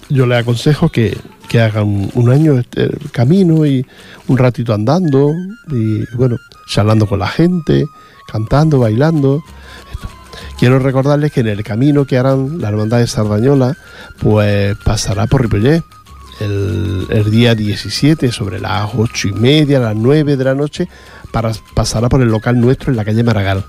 yo 0.09 0.25
le 0.25 0.35
aconsejo 0.35 0.89
que, 0.89 1.17
que 1.47 1.61
hagan 1.61 2.11
un 2.13 2.29
año 2.29 2.59
este, 2.59 2.89
camino 3.13 3.65
y 3.65 3.85
un 4.27 4.37
ratito 4.37 4.73
andando 4.73 5.31
y 5.71 6.03
bueno, 6.17 6.35
charlando 6.67 7.07
con 7.07 7.19
la 7.19 7.29
gente, 7.29 7.85
cantando, 8.27 8.79
bailando 8.79 9.41
Quiero 10.57 10.79
recordarles 10.79 11.31
que 11.31 11.41
en 11.41 11.47
el 11.47 11.63
camino 11.63 12.05
que 12.05 12.17
harán 12.17 12.59
la 12.59 12.69
Hermandad 12.69 12.99
de 12.99 13.07
Sardañola, 13.07 13.75
pues 14.19 14.75
pasará 14.83 15.27
por 15.27 15.41
Ripollet 15.41 15.83
el, 16.39 17.31
día 17.31 17.55
17 17.55 18.31
sobre 18.31 18.59
las 18.59 18.89
ocho 18.95 19.27
y 19.27 19.33
media, 19.33 19.79
las 19.79 19.95
9 19.95 20.35
de 20.35 20.43
la 20.43 20.55
noche, 20.55 20.87
para, 21.31 21.51
pasará 21.73 22.09
por 22.09 22.21
el 22.21 22.29
local 22.29 22.59
nuestro 22.59 22.91
en 22.91 22.97
la 22.97 23.05
calle 23.05 23.23
Maragall. 23.23 23.63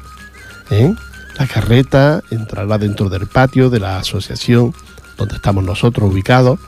¿eh? 0.71 0.95
La 1.39 1.47
carreta 1.47 2.23
entrará 2.31 2.79
dentro 2.79 3.09
del 3.09 3.27
patio 3.27 3.71
de 3.71 3.81
la 3.81 3.99
asociación 3.99 4.75
donde 5.17 5.37
estamos 5.37 5.65
nosotros 5.65 6.13
ubicados 6.13 6.59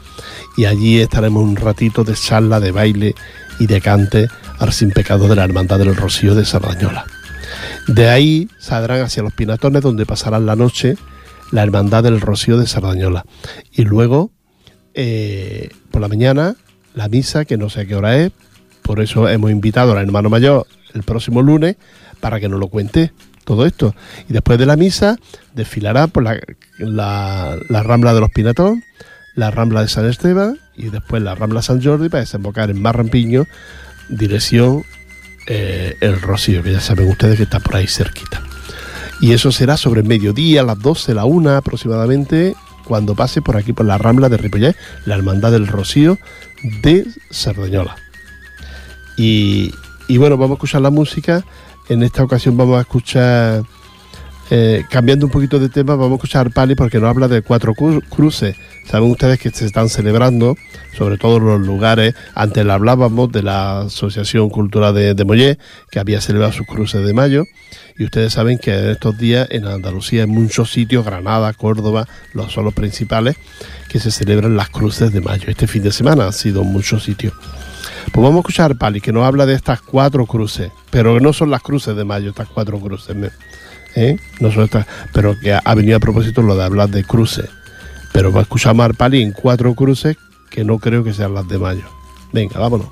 y 0.56 0.64
allí 0.64 1.00
estaremos 1.00 1.42
un 1.42 1.56
ratito 1.56 2.04
de 2.04 2.14
charla, 2.14 2.60
de 2.60 2.70
baile 2.70 3.14
y 3.58 3.66
de 3.66 3.80
cante 3.80 4.28
al 4.58 4.72
sin 4.72 4.90
pecado 4.90 5.28
de 5.28 5.36
la 5.36 5.44
Hermandad 5.44 5.78
del 5.78 5.94
Rocío 5.94 6.34
de 6.34 6.44
Sardañola. 6.44 7.04
De 7.86 8.08
ahí 8.08 8.48
saldrán 8.58 9.02
hacia 9.02 9.22
los 9.22 9.32
Pinatones, 9.32 9.82
donde 9.82 10.06
pasarán 10.06 10.46
la 10.46 10.56
noche 10.56 10.96
la 11.52 11.62
Hermandad 11.62 12.02
del 12.02 12.20
Rocío 12.20 12.58
de 12.58 12.66
Sardañola. 12.66 13.24
Y 13.72 13.84
luego, 13.84 14.30
eh, 14.94 15.70
por 15.90 16.00
la 16.00 16.08
mañana, 16.08 16.56
la 16.94 17.08
misa, 17.08 17.44
que 17.44 17.56
no 17.56 17.68
sé 17.68 17.82
a 17.82 17.86
qué 17.86 17.94
hora 17.94 18.16
es, 18.16 18.32
por 18.82 19.00
eso 19.00 19.28
hemos 19.28 19.50
invitado 19.50 19.92
al 19.92 19.98
hermano 19.98 20.30
mayor 20.30 20.66
el 20.94 21.02
próximo 21.02 21.42
lunes 21.42 21.76
para 22.20 22.40
que 22.40 22.48
nos 22.48 22.60
lo 22.60 22.68
cuente 22.68 23.12
todo 23.44 23.66
esto. 23.66 23.94
Y 24.28 24.32
después 24.32 24.58
de 24.58 24.66
la 24.66 24.76
misa, 24.76 25.16
desfilará 25.54 26.06
por 26.08 26.22
la, 26.22 26.38
la, 26.78 27.82
Rambla 27.82 28.14
de 28.14 28.20
los 28.20 28.30
Pinatones, 28.30 28.82
la 29.34 29.50
Rambla 29.50 29.82
de 29.82 29.88
San 29.88 30.06
Esteban 30.06 30.58
y 30.76 30.90
después 30.90 31.22
la 31.22 31.34
Rambla 31.34 31.62
San 31.62 31.82
Jordi 31.82 32.08
para 32.08 32.22
desembocar 32.22 32.70
en 32.70 32.80
Marrampiño, 32.80 33.44
dirección 34.08 34.84
eh, 35.46 35.96
el 36.00 36.20
Rocío, 36.20 36.62
que 36.62 36.72
ya 36.72 36.80
saben 36.80 37.08
ustedes 37.08 37.36
que 37.36 37.44
está 37.44 37.60
por 37.60 37.76
ahí 37.76 37.86
cerquita. 37.86 38.42
Y 39.20 39.32
eso 39.32 39.52
será 39.52 39.76
sobre 39.76 40.02
mediodía, 40.02 40.60
a 40.60 40.64
las 40.64 40.78
12, 40.78 41.14
la 41.14 41.24
1 41.24 41.56
aproximadamente, 41.56 42.54
cuando 42.84 43.14
pase 43.14 43.42
por 43.42 43.56
aquí 43.56 43.72
por 43.72 43.86
la 43.86 43.98
Rambla 43.98 44.28
de 44.28 44.36
Ripollet, 44.36 44.76
la 45.04 45.14
Hermandad 45.16 45.52
del 45.52 45.66
Rocío 45.66 46.18
de 46.82 47.06
Sardañola. 47.30 47.96
Y, 49.16 49.72
y 50.08 50.18
bueno, 50.18 50.36
vamos 50.36 50.52
a 50.52 50.58
escuchar 50.58 50.82
la 50.82 50.90
música. 50.90 51.44
En 51.88 52.02
esta 52.02 52.22
ocasión 52.22 52.56
vamos 52.56 52.78
a 52.78 52.82
escuchar 52.82 53.62
eh, 54.50 54.84
cambiando 54.88 55.26
un 55.26 55.32
poquito 55.32 55.58
de 55.58 55.68
tema, 55.68 55.96
vamos 55.96 56.12
a 56.12 56.14
escuchar 56.16 56.52
Pali 56.52 56.74
porque 56.76 57.00
nos 57.00 57.10
habla 57.10 57.26
de 57.26 57.42
cuatro 57.42 57.74
cruces. 57.74 58.56
Saben 58.84 59.10
ustedes 59.10 59.40
que 59.40 59.50
se 59.50 59.66
están 59.66 59.88
celebrando, 59.88 60.56
sobre 60.96 61.18
todo 61.18 61.38
en 61.38 61.44
los 61.46 61.60
lugares. 61.60 62.14
Antes 62.34 62.66
hablábamos 62.68 63.32
de 63.32 63.42
la 63.42 63.80
Asociación 63.80 64.48
Cultural 64.48 64.94
de, 64.94 65.14
de 65.14 65.58
que 65.90 65.98
había 65.98 66.20
celebrado 66.20 66.52
sus 66.52 66.66
cruces 66.66 67.04
de 67.04 67.12
mayo. 67.12 67.44
Y 67.98 68.04
ustedes 68.04 68.34
saben 68.34 68.58
que 68.58 68.78
en 68.78 68.90
estos 68.90 69.18
días 69.18 69.48
en 69.50 69.66
Andalucía, 69.66 70.22
en 70.22 70.30
muchos 70.30 70.70
sitios, 70.70 71.04
Granada, 71.04 71.52
Córdoba, 71.52 72.06
los 72.32 72.52
son 72.52 72.66
los 72.66 72.74
principales, 72.74 73.36
que 73.88 73.98
se 73.98 74.10
celebran 74.10 74.56
las 74.56 74.68
cruces 74.68 75.12
de 75.12 75.20
mayo. 75.20 75.48
Este 75.48 75.66
fin 75.66 75.82
de 75.82 75.90
semana 75.90 76.26
han 76.26 76.32
sido 76.32 76.62
en 76.62 76.72
muchos 76.72 77.02
sitios. 77.04 77.32
Pues 78.12 78.22
vamos 78.22 78.36
a 78.36 78.40
escuchar 78.40 78.76
Pali, 78.76 79.00
que 79.00 79.12
nos 79.12 79.24
habla 79.24 79.46
de 79.46 79.54
estas 79.54 79.80
cuatro 79.80 80.26
cruces, 80.26 80.70
pero 80.90 81.18
no 81.18 81.32
son 81.32 81.50
las 81.50 81.62
cruces 81.62 81.96
de 81.96 82.04
mayo, 82.04 82.30
estas 82.30 82.48
cuatro 82.48 82.78
cruces. 82.78 83.16
¿Eh? 83.96 84.20
pero 85.12 85.38
que 85.40 85.52
ha 85.52 85.74
venido 85.74 85.96
a 85.96 86.00
propósito 86.00 86.42
lo 86.42 86.54
de 86.56 86.64
hablar 86.64 86.90
de 86.90 87.02
cruces. 87.02 87.48
Pero 88.12 88.30
va 88.32 88.40
a 88.40 88.42
escuchar 88.42 88.74
Marpali 88.74 89.22
en 89.22 89.32
cuatro 89.32 89.74
cruces 89.74 90.16
que 90.50 90.64
no 90.64 90.78
creo 90.78 91.02
que 91.02 91.12
sean 91.12 91.34
las 91.34 91.48
de 91.48 91.58
mayo. 91.58 91.84
Venga, 92.32 92.60
vámonos. 92.60 92.86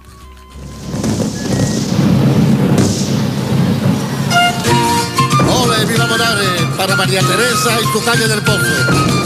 Para 6.77 6.97
María 6.97 7.21
Teresa 7.21 7.79
y 7.81 8.05
calle 8.05 8.27
del. 8.27 9.24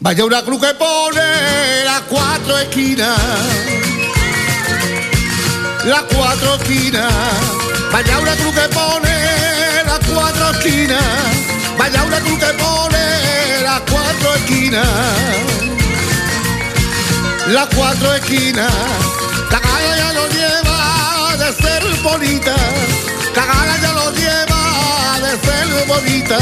Vaya 0.00 0.24
una 0.24 0.42
cruz 0.42 0.60
que 0.60 0.74
pone 0.74 1.84
las 1.84 2.02
cuatro 2.02 2.56
esquinas. 2.58 3.18
Las 5.84 6.02
cuatro 6.14 6.54
esquinas. 6.54 7.12
Vaya 7.92 8.18
una 8.20 8.36
cruz 8.36 8.54
que 8.54 8.68
pone 8.68 9.84
las 9.84 9.98
cuatro 10.08 10.50
esquinas. 10.50 11.02
Vaya 11.76 12.04
una 12.04 12.20
cruz 12.20 12.38
que 12.38 12.52
pone 12.54 13.62
las 13.62 13.80
cuatro 13.90 14.34
esquinas. 14.36 14.88
Las 17.48 17.66
cuatro 17.74 18.14
esquinas. 18.14 18.72
La 19.50 19.60
ya 19.96 20.12
lo 20.12 20.28
lleva 20.28 21.36
de 21.38 21.52
ser 21.54 21.82
bonita. 22.02 22.54
La 23.34 23.78
ya 23.82 23.92
lo 23.92 24.12
lleva 24.12 25.18
de 25.22 25.30
ser 25.44 25.86
bonita. 25.88 26.38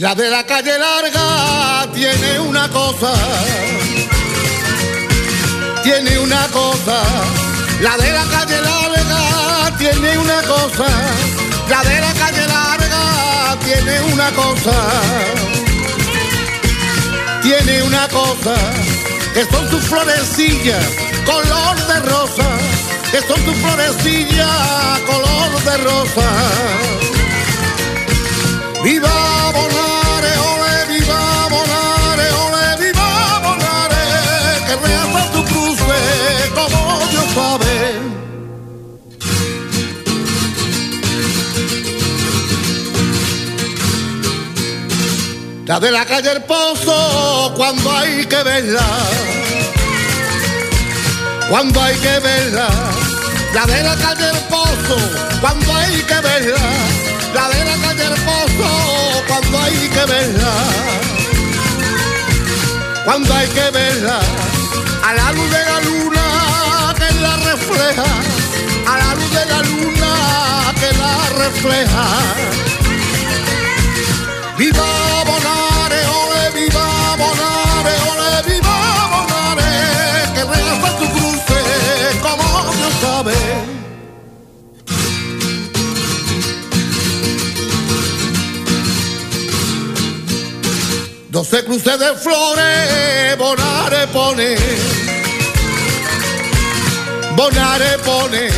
La 0.00 0.14
de 0.14 0.30
la 0.30 0.42
calle 0.46 0.78
larga 0.78 1.86
tiene 1.92 2.40
una 2.40 2.66
cosa, 2.70 3.12
tiene 5.82 6.18
una 6.18 6.48
cosa. 6.48 7.02
La 7.82 7.98
de 7.98 8.10
la 8.10 8.24
calle 8.24 8.62
larga 8.62 9.76
tiene 9.76 10.16
una 10.16 10.40
cosa, 10.44 10.86
la 11.68 11.82
de 11.82 12.00
la 12.00 12.12
calle 12.14 12.46
larga 12.46 13.58
tiene 13.62 14.00
una 14.14 14.30
cosa, 14.30 14.76
tiene 17.42 17.82
una 17.82 18.08
cosa, 18.08 18.54
que 19.34 19.44
son 19.52 19.68
tus 19.68 19.84
florecillas 19.84 20.86
color 21.26 21.76
de 21.88 22.00
rosa, 22.08 22.48
que 23.10 23.20
son 23.20 23.38
tus 23.44 23.56
florecillas 23.56 25.00
color 25.04 25.62
de 25.62 25.76
rosa. 25.84 26.30
Viva 28.82 29.29
La 45.70 45.78
de 45.78 45.92
la 45.92 46.04
calle 46.04 46.32
El 46.32 46.42
Pozo, 46.42 47.54
cuando 47.56 47.96
hay 47.96 48.26
que 48.26 48.42
verla, 48.42 48.88
cuando 51.48 51.80
hay 51.80 51.96
que 51.98 52.18
verla, 52.18 52.68
la 53.54 53.66
de 53.66 53.80
la 53.84 53.94
calle 53.94 54.30
El 54.30 54.38
Pozo, 54.48 54.98
cuando 55.40 55.72
hay 55.76 56.02
que 56.02 56.20
verla. 56.22 56.70
La 57.34 57.48
de 57.50 57.64
la 57.64 57.76
calle 57.76 58.08
pozo 58.26 59.22
cuando 59.28 59.60
hay 59.60 59.88
que 59.88 60.04
verla. 60.06 60.52
cuando 63.04 63.32
hay 63.32 63.46
que 63.46 63.70
verla. 63.70 64.18
A 65.04 65.14
la 65.14 65.30
luz 65.30 65.50
de 65.52 65.64
la 65.70 65.80
luna 65.82 66.94
que 66.98 67.14
la 67.20 67.36
refleja, 67.36 68.10
a 68.88 68.98
la 68.98 69.14
luz 69.14 69.30
de 69.30 69.46
la 69.46 69.62
luna 69.62 70.74
que 70.80 70.98
la 70.98 71.44
refleja. 71.44 72.06
Viva 74.58 74.89
Doce 91.40 91.64
cruces 91.64 91.98
de 91.98 92.14
flores, 92.16 93.38
Bonare 93.38 94.06
pone. 94.08 94.56
Bonare 97.34 97.98
pone. 98.04 98.50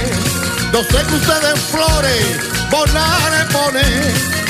Doce 0.72 1.04
cruces 1.04 1.40
de 1.42 1.54
flores, 1.70 2.26
Bonare 2.72 3.44
pone. 3.52 3.84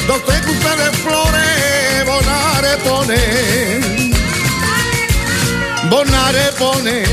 Doce 0.07 0.41
cruces 0.41 0.77
de 0.79 0.93
flores, 1.05 2.07
Bonare 2.07 2.77
pone. 2.79 3.21
Bonare 5.91 6.53
pone. 6.59 7.05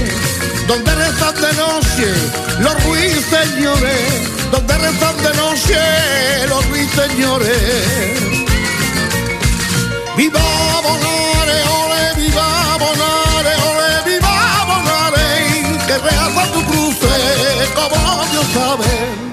Donde 0.69 0.95
rezan 0.95 1.35
de 1.35 1.53
noche 1.57 2.13
los 2.61 2.83
ruiseñores. 2.85 4.51
Donde 4.53 4.77
rezan 4.77 5.17
de 5.17 5.33
noche 5.33 6.47
los 6.47 6.65
ruiseñores. 6.69 8.28
Viva 10.19 10.37
Bonare, 10.83 11.63
ole, 11.79 12.13
viva 12.17 12.75
Bonare, 12.77 13.55
ole, 13.69 14.03
viva 14.03 14.65
Bonare, 14.67 15.87
que 15.87 15.97
reaza 15.97 16.51
tu 16.51 16.61
cruce 16.65 17.71
como 17.73 18.25
Dios 18.25 18.45
sabe. 18.53 19.28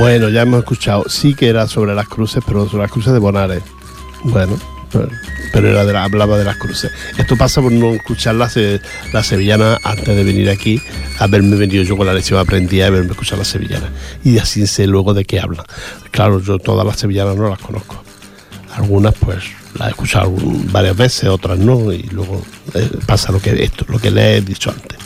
Bueno, 0.00 0.30
ya 0.30 0.40
hemos 0.40 0.60
escuchado. 0.60 1.04
Sí 1.10 1.34
que 1.34 1.48
era 1.48 1.68
sobre 1.68 1.94
las 1.94 2.08
cruces, 2.08 2.42
pero 2.46 2.66
sobre 2.66 2.84
las 2.84 2.90
cruces 2.90 3.12
de 3.12 3.18
Bonares. 3.18 3.62
Bueno, 4.24 4.58
pero, 5.52 5.68
era 5.68 6.02
hablaba 6.02 6.38
de 6.38 6.44
las 6.44 6.56
cruces. 6.56 6.90
Esto 7.18 7.36
pasa 7.36 7.60
por 7.60 7.70
no 7.70 7.92
escuchar 7.92 8.36
la, 8.36 8.50
la 9.12 9.22
sevillana 9.22 9.76
antes 9.84 10.06
de 10.06 10.24
venir 10.24 10.48
aquí, 10.48 10.80
haberme 11.18 11.54
venido 11.56 11.82
yo 11.82 11.98
con 11.98 12.06
la 12.06 12.14
lección 12.14 12.40
aprendida 12.40 12.84
y 12.84 12.86
haberme 12.86 13.10
escuchado 13.10 13.40
la 13.40 13.44
sevillana. 13.44 13.90
Y 14.24 14.38
así 14.38 14.66
sé 14.66 14.86
luego 14.86 15.12
de 15.12 15.26
qué 15.26 15.38
hablan. 15.38 15.66
Claro, 16.10 16.40
yo 16.40 16.58
todas 16.58 16.86
las 16.86 16.98
sevillanas 16.98 17.36
no 17.36 17.50
las 17.50 17.58
conozco. 17.58 18.02
Algunas 18.74 19.12
pues 19.16 19.44
las 19.74 19.88
he 19.88 19.90
escuchado 19.90 20.32
varias 20.72 20.96
veces, 20.96 21.28
otras 21.28 21.58
no, 21.58 21.92
y 21.92 22.04
luego 22.04 22.42
eh, 22.72 22.88
pasa 23.04 23.32
lo 23.32 23.38
que 23.38 23.62
esto, 23.62 23.84
lo 23.86 23.98
que 23.98 24.10
les 24.10 24.38
he 24.38 24.40
dicho 24.40 24.70
antes. 24.70 24.98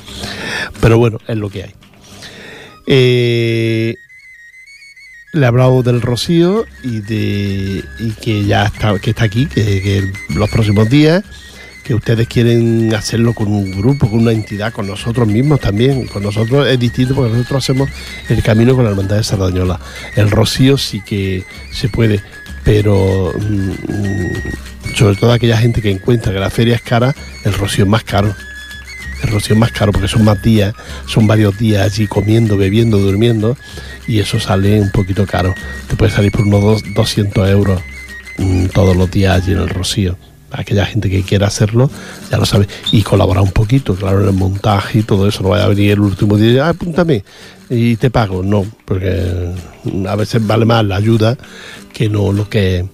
Pero 0.81 0.99
bueno, 0.99 1.19
es 1.27 1.37
lo 1.37 1.51
que 1.51 1.65
hay. 1.65 1.75
Eh, 2.87 3.97
le 5.35 5.47
hablamos 5.47 5.85
del 5.85 6.01
Rocío 6.01 6.65
y 6.83 7.01
de 7.01 7.85
y 7.99 8.11
que 8.13 8.45
ya 8.45 8.67
está 8.67 8.99
que 8.99 9.11
está 9.11 9.25
aquí 9.25 9.47
que, 9.47 9.83
que 9.83 10.13
los 10.35 10.49
próximos 10.49 10.89
días 10.89 11.25
que 11.83 11.95
ustedes 11.95 12.27
quieren 12.29 12.95
hacerlo 12.95 13.35
con 13.35 13.49
un 13.49 13.71
grupo 13.73 14.09
con 14.09 14.21
una 14.21 14.33
entidad 14.33 14.73
con 14.73 14.87
nosotros 14.87 15.29
mismos 15.29 15.61
también. 15.61 16.07
Con 16.07 16.23
nosotros 16.23 16.67
es 16.67 16.79
distinto 16.79 17.15
porque 17.15 17.33
nosotros 17.33 17.63
hacemos 17.63 17.91
el 18.31 18.43
camino 18.43 18.75
con 18.75 18.85
la 18.85 18.91
hermandad 18.91 19.17
de 19.17 19.25
Sardañola. 19.25 19.79
El 20.17 20.31
Rocío 20.31 20.79
sí 20.79 21.03
que 21.03 21.45
se 21.73 21.89
puede 21.89 22.23
pero 22.65 23.35
mm, 23.39 23.71
mm, 23.93 24.97
sobre 24.97 25.17
todo 25.17 25.33
aquella 25.33 25.59
gente 25.59 25.83
que 25.83 25.91
encuentra 25.91 26.33
que 26.33 26.41
la 26.41 26.49
feria 26.49 26.77
es 26.77 26.81
cara 26.81 27.15
el 27.45 27.53
Rocío 27.53 27.85
es 27.85 27.91
más 27.91 28.05
caro 28.05 28.35
el 29.25 29.33
rocío 29.33 29.55
es 29.55 29.61
más 29.61 29.73
caro 29.73 29.93
porque 29.93 30.09
son 30.09 30.25
más 30.25 30.41
días, 30.43 30.75
son 31.07 31.27
varios 31.27 31.59
días 31.59 31.83
allí 31.83 32.07
comiendo, 32.07 32.57
bebiendo, 32.57 32.99
durmiendo 32.99 33.57
y 34.07 34.19
eso 34.21 34.39
sale 34.41 34.81
un 34.81 34.91
poquito 34.91 35.27
caro. 35.27 35.55
Te 35.89 35.97
puede 35.97 36.13
salir 36.13 36.31
por 36.33 36.43
unos 36.43 36.63
dos- 36.63 36.83
200 36.95 37.49
euros 37.49 37.81
mm, 38.39 38.67
todos 38.67 38.97
los 38.97 39.11
días 39.11 39.43
allí 39.43 39.53
en 39.53 39.59
el 39.59 39.69
rocío. 39.69 40.17
Aquella 40.53 40.87
gente 40.87 41.11
que 41.11 41.23
quiera 41.23 41.49
hacerlo 41.49 41.91
ya 42.31 42.39
lo 42.39 42.47
sabe 42.47 42.69
y 42.93 43.03
colaborar 43.03 43.43
un 43.43 43.51
poquito, 43.51 43.97
claro, 43.97 44.21
en 44.23 44.29
el 44.29 44.35
montaje 44.35 45.01
y 45.01 45.03
todo 45.03 45.27
eso. 45.27 45.43
No 45.43 45.49
vaya 45.49 45.65
a 45.65 45.69
venir 45.69 45.93
el 45.93 46.01
último 46.01 46.37
día 46.37 46.67
ah, 46.67 46.69
apúntame 46.69 47.25
y 47.69 47.97
te 47.97 48.11
pago. 48.11 48.43
No, 48.45 48.65
porque 48.85 49.51
mm, 49.85 50.07
a 50.07 50.15
veces 50.15 50.47
vale 50.47 50.65
más 50.65 50.85
la 50.85 50.97
ayuda 50.97 51.37
que 51.93 52.09
no 52.09 52.31
lo 52.33 52.49
que 52.49 52.85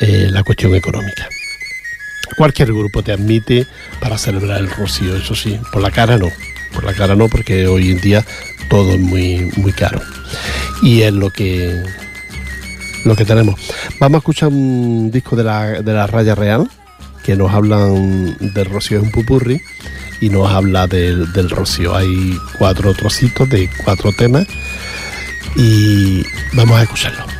eh, 0.00 0.28
la 0.30 0.42
cuestión 0.44 0.74
económica. 0.74 1.28
Cualquier 2.36 2.72
grupo 2.72 3.02
te 3.02 3.12
admite 3.12 3.66
para 4.00 4.18
celebrar 4.18 4.58
el 4.58 4.70
rocío, 4.70 5.16
eso 5.16 5.34
sí, 5.34 5.58
por 5.72 5.82
la 5.82 5.90
cara 5.90 6.18
no, 6.18 6.30
por 6.72 6.84
la 6.84 6.92
cara 6.92 7.14
no, 7.14 7.28
porque 7.28 7.66
hoy 7.66 7.90
en 7.90 8.00
día 8.00 8.24
todo 8.68 8.92
es 8.92 9.00
muy, 9.00 9.50
muy 9.56 9.72
caro. 9.72 10.00
Y 10.82 11.02
es 11.02 11.12
lo 11.12 11.30
que 11.30 11.82
lo 13.04 13.14
que 13.14 13.24
tenemos. 13.24 13.60
Vamos 14.00 14.16
a 14.16 14.18
escuchar 14.18 14.48
un 14.48 15.10
disco 15.10 15.36
de 15.36 15.44
la, 15.44 15.82
de 15.82 15.92
la 15.92 16.06
Raya 16.06 16.34
Real, 16.34 16.68
que 17.22 17.36
nos 17.36 17.52
hablan 17.52 18.36
del 18.40 18.66
rocío 18.66 18.98
en 18.98 19.10
pupurri 19.10 19.60
y 20.20 20.30
nos 20.30 20.50
habla 20.50 20.86
del, 20.86 21.32
del 21.32 21.50
rocío. 21.50 21.94
Hay 21.94 22.38
cuatro 22.58 22.94
trocitos 22.94 23.48
de 23.48 23.68
cuatro 23.84 24.12
temas 24.12 24.46
y 25.56 26.22
vamos 26.54 26.78
a 26.78 26.82
escucharlo. 26.82 27.33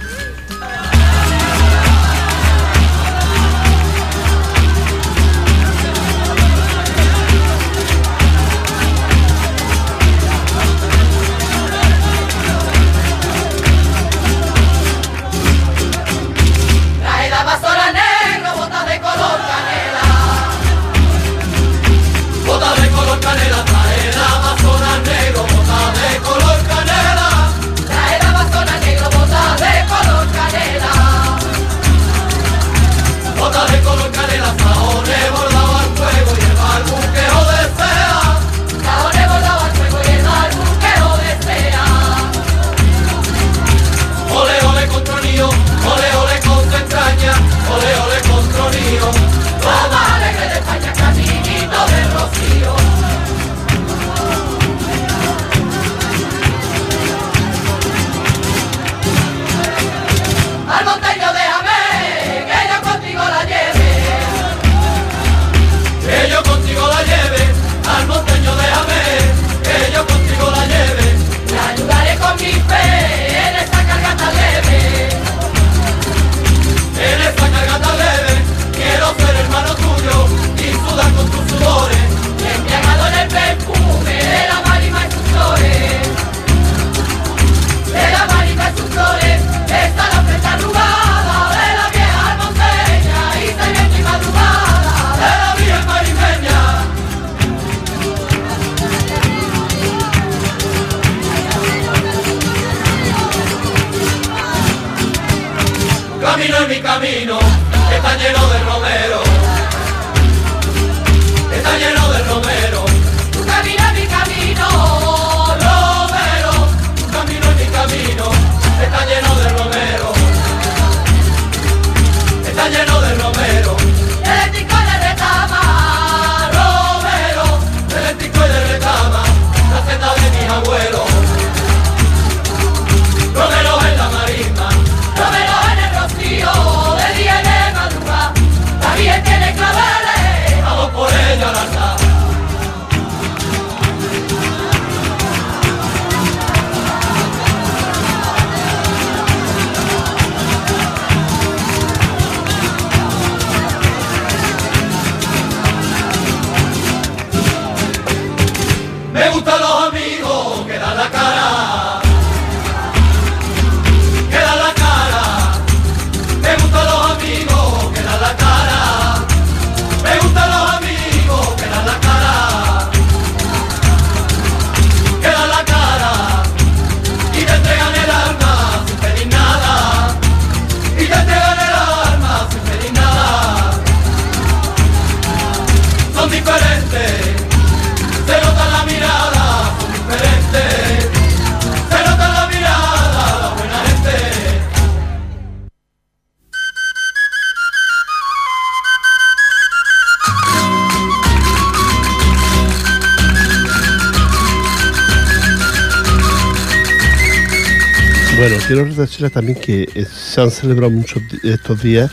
Decirles 209.15 209.33
también 209.33 209.61
que 209.61 209.89
eh, 209.95 210.07
se 210.07 210.41
han 210.41 210.51
celebrado 210.51 210.91
muchos 210.91 211.23
estos 211.45 211.81
días 211.81 212.11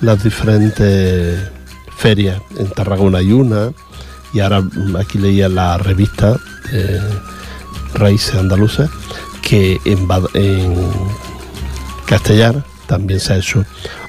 las 0.00 0.22
diferentes 0.22 1.50
ferias. 1.96 2.40
En 2.58 2.70
Tarragona 2.70 3.18
hay 3.18 3.32
una, 3.32 3.72
y 4.32 4.40
ahora 4.40 4.60
mm, 4.60 4.96
aquí 4.96 5.18
leía 5.18 5.48
la 5.48 5.78
revista 5.78 6.38
Raíces 7.94 8.34
Andaluzas, 8.36 8.88
que 9.42 9.80
en, 9.84 10.08
en 10.34 10.74
Castellar 12.06 12.64
también 12.86 13.18
se 13.18 13.32
ha 13.32 13.36
hecho 13.36 13.64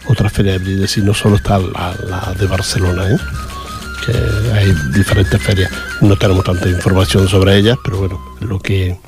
otra 0.07 0.29
feria 0.29 0.53
de 0.53 0.59
brillos 0.59 0.97
y 0.97 1.01
no 1.01 1.13
solo 1.13 1.37
está 1.37 1.57
la, 1.57 1.95
la 2.07 2.35
de 2.39 2.45
Barcelona, 2.45 3.09
¿eh? 3.09 3.17
que 4.05 4.51
hay 4.53 4.71
diferentes 4.93 5.41
ferias. 5.41 5.71
No 6.01 6.15
tenemos 6.15 6.43
tanta 6.43 6.69
información 6.69 7.27
sobre 7.27 7.57
ellas, 7.57 7.77
pero 7.83 7.97
bueno, 7.97 8.35
lo 8.39 8.59
que 8.59 8.99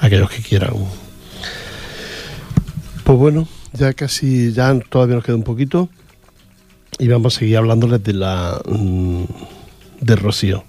aquellos 0.00 0.30
que 0.30 0.42
quieran 0.42 0.72
pues 3.10 3.18
bueno, 3.18 3.48
ya 3.72 3.92
casi, 3.92 4.52
ya 4.52 4.72
todavía 4.88 5.16
nos 5.16 5.24
queda 5.24 5.34
un 5.34 5.42
poquito 5.42 5.88
y 6.96 7.08
vamos 7.08 7.34
a 7.34 7.38
seguir 7.40 7.56
hablándoles 7.56 8.04
de 8.04 8.12
la 8.12 8.62
mm, 8.64 9.24
de 10.00 10.14
Rocío, 10.14 10.62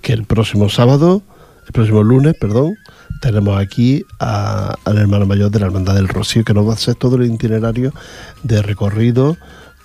que 0.00 0.12
el 0.12 0.24
próximo 0.24 0.68
sábado, 0.68 1.22
el 1.66 1.72
próximo 1.72 2.04
lunes, 2.04 2.36
perdón, 2.40 2.76
tenemos 3.20 3.58
aquí 3.58 4.04
al 4.20 4.98
hermano 4.98 5.26
mayor 5.26 5.50
de 5.50 5.58
la 5.58 5.66
Hermandad 5.66 5.96
del 5.96 6.06
Rocío, 6.06 6.44
que 6.44 6.54
nos 6.54 6.64
va 6.64 6.70
a 6.70 6.74
hacer 6.74 6.94
todo 6.94 7.16
el 7.16 7.26
itinerario 7.26 7.92
de 8.44 8.62
recorrido 8.62 9.36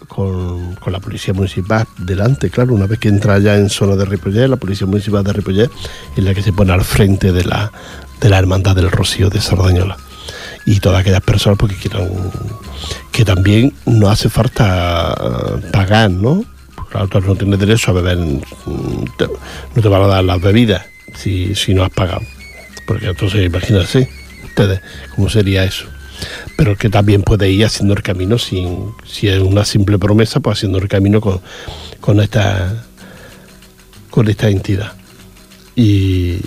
con, 0.08 0.76
con 0.76 0.94
la 0.94 1.00
Policía 1.00 1.34
Municipal 1.34 1.88
delante, 1.98 2.52
claro, 2.52 2.76
una 2.76 2.86
vez 2.86 3.00
que 3.00 3.10
entra 3.10 3.40
ya 3.40 3.56
en 3.56 3.68
zona 3.68 3.96
de 3.96 4.06
Ripollet, 4.06 4.48
la 4.48 4.58
Policía 4.58 4.86
Municipal 4.86 5.24
de 5.24 5.34
Ripollet 5.34 5.72
es 6.16 6.24
la 6.24 6.36
que 6.36 6.44
se 6.44 6.54
pone 6.54 6.72
al 6.72 6.84
frente 6.84 7.32
de 7.32 7.46
la, 7.46 7.72
de 8.22 8.30
la 8.30 8.38
Hermandad 8.38 8.76
del 8.76 8.92
Rocío 8.92 9.32
de 9.32 9.42
Sardañola 9.42 9.98
y 10.66 10.80
todas 10.80 11.02
aquellas 11.02 11.22
personas 11.22 11.58
porque 11.58 11.76
quieran 11.76 12.10
que 13.12 13.26
también 13.26 13.74
no 13.86 14.10
hace 14.10 14.30
falta 14.30 15.14
eh, 15.14 15.70
pagar, 15.72 16.12
¿no? 16.12 16.46
Porque 16.76 16.92
claro, 16.92 17.08
tú 17.08 17.20
no 17.28 17.36
tienes 17.36 17.60
derecho 17.60 17.92
a 17.92 17.96
beber, 17.96 18.18
mm, 18.18 19.06
no 19.76 19.82
te 19.82 19.88
van 19.88 20.02
a 20.04 20.08
dar 20.08 20.24
las 20.24 20.42
bebidas 20.42 20.86
si, 21.16 21.54
si 21.56 21.74
no 21.74 21.84
has 21.84 21.90
pagado. 21.90 22.22
Porque 22.88 23.08
entonces 23.08 23.46
imagínense 23.46 24.10
ustedes 24.44 24.82
cómo 25.16 25.30
sería 25.30 25.64
eso. 25.64 25.86
Pero 26.58 26.76
que 26.76 26.90
también 26.90 27.24
puede 27.24 27.50
ir 27.50 27.66
haciendo 27.66 27.94
el 27.94 28.04
camino 28.04 28.38
sin, 28.38 28.92
si 29.06 29.28
es 29.28 29.40
una 29.40 29.64
simple 29.66 29.98
promesa, 29.98 30.40
pues 30.40 30.58
haciendo 30.58 30.78
el 30.80 30.88
camino 30.88 31.22
con, 31.22 31.42
con 32.02 32.20
esta 32.20 32.86
con 34.10 34.28
esta 34.28 34.50
entidad. 34.50 34.94
Y 35.76 36.40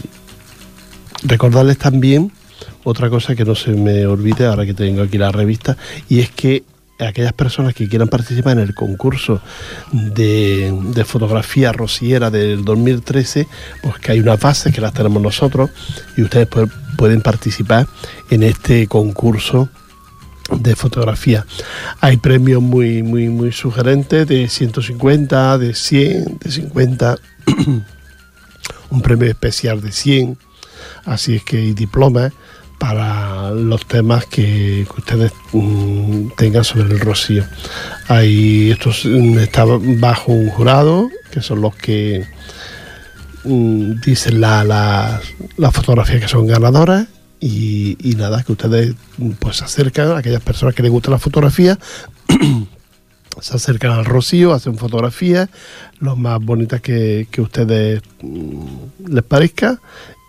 recordarles 1.23 1.79
también 1.79 2.33
otra 2.85 3.09
cosa 3.11 3.35
que 3.35 3.45
no 3.45 3.55
se 3.55 3.71
me 3.71 4.07
olvide 4.07 4.47
ahora 4.47 4.67
que 4.67 4.75
tengo 4.75 5.03
aquí 5.03 5.19
la 5.19 5.31
revista, 5.33 5.77
y 6.09 6.21
es 6.21 6.31
que 6.31 6.65
aquellas 6.99 7.33
personas 7.33 7.75
que 7.75 7.89
quieran 7.89 8.09
participar 8.09 8.53
en 8.53 8.61
el 8.63 8.75
concurso 8.75 9.41
de, 9.93 10.73
de 10.95 11.05
fotografía 11.05 11.73
rociera 11.73 12.31
del 12.31 12.65
2013, 12.65 13.49
pues 13.83 13.97
que 13.99 14.13
hay 14.13 14.21
unas 14.21 14.39
bases 14.39 14.73
que 14.73 14.81
las 14.81 14.93
tenemos 14.93 15.21
nosotros 15.21 15.71
y 16.17 16.23
ustedes 16.23 16.49
pu- 16.49 16.71
pueden 16.97 17.21
participar 17.21 17.89
en 18.31 18.45
este 18.45 18.87
concurso 18.87 19.69
de 20.57 20.77
fotografía. 20.77 21.45
Hay 22.01 22.19
premios 22.19 22.63
muy, 22.63 23.03
muy, 23.03 23.29
muy 23.29 23.51
sugerentes 23.53 24.29
de 24.29 24.49
150, 24.49 25.59
de 25.59 25.75
100, 25.75 26.39
de 26.39 26.51
50, 26.51 27.17
un 28.91 29.03
premio 29.03 29.29
especial 29.29 29.81
de 29.81 29.91
100, 29.91 30.39
así 31.05 31.37
es 31.37 31.45
que 31.45 31.57
hay 31.59 31.73
diplomas 31.73 32.33
para 32.83 33.53
los 33.53 33.87
temas 33.87 34.27
que, 34.27 34.85
ustedes 34.99 35.31
mm, 35.53 36.31
tengan 36.37 36.65
sobre 36.65 36.93
el 36.93 36.99
rocío. 36.99 37.45
Hay, 38.09 38.73
esto 38.73 38.91
es- 38.91 39.05
mm, 39.05 39.39
está 39.39 39.65
bajo 39.65 40.33
un 40.33 40.49
jurado, 40.51 41.09
que 41.31 41.41
son 41.41 41.61
los 41.61 41.77
que 41.77 42.27
mm, 43.45 44.01
dicen 44.05 44.41
la, 44.41 44.65
la- 44.65 45.21
las 45.59 45.73
fotografías 45.73 46.23
que 46.23 46.27
son 46.27 46.49
ganadoras 46.49 47.07
y, 47.39 47.97
nada, 48.17 48.43
que 48.43 48.51
ustedes 48.51 48.95
pues 49.39 49.59
se 49.59 49.65
acercan 49.65 50.09
a 50.11 50.19
aquellas 50.19 50.43
personas 50.43 50.75
que 50.75 50.83
les 50.83 50.91
gusta 50.91 51.13
la 51.13 51.19
fotografía, 51.21 51.79
se 53.41 53.57
acercan 53.57 53.93
al 53.93 54.05
rocío, 54.07 54.53
hacen 54.55 54.77
fotografías, 54.77 55.49
lo 56.01 56.17
más 56.17 56.41
bonitas 56.41 56.81
que, 56.81 57.29
que 57.31 57.41
ustedes 57.43 58.03
les 59.07 59.23
parezca 59.23 59.81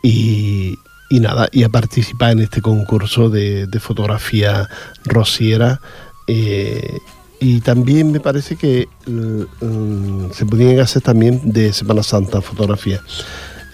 y, 0.03 0.75
y 1.13 1.19
nada, 1.19 1.47
y 1.51 1.61
a 1.61 1.69
participar 1.69 2.31
en 2.31 2.39
este 2.39 2.59
concurso 2.59 3.29
de, 3.29 3.67
fotografía 3.79 4.67
rociera. 5.05 5.79
eh, 6.25 6.99
y 7.39 7.59
también 7.59 8.11
me 8.11 8.19
parece 8.19 8.55
que 8.55 8.87
mm, 9.05 9.65
mm, 9.65 10.31
se 10.31 10.45
podían 10.45 10.79
hacer 10.79 11.01
también 11.01 11.41
de 11.43 11.73
Semana 11.73 12.01
Santa 12.01 12.41
fotografía. 12.41 13.01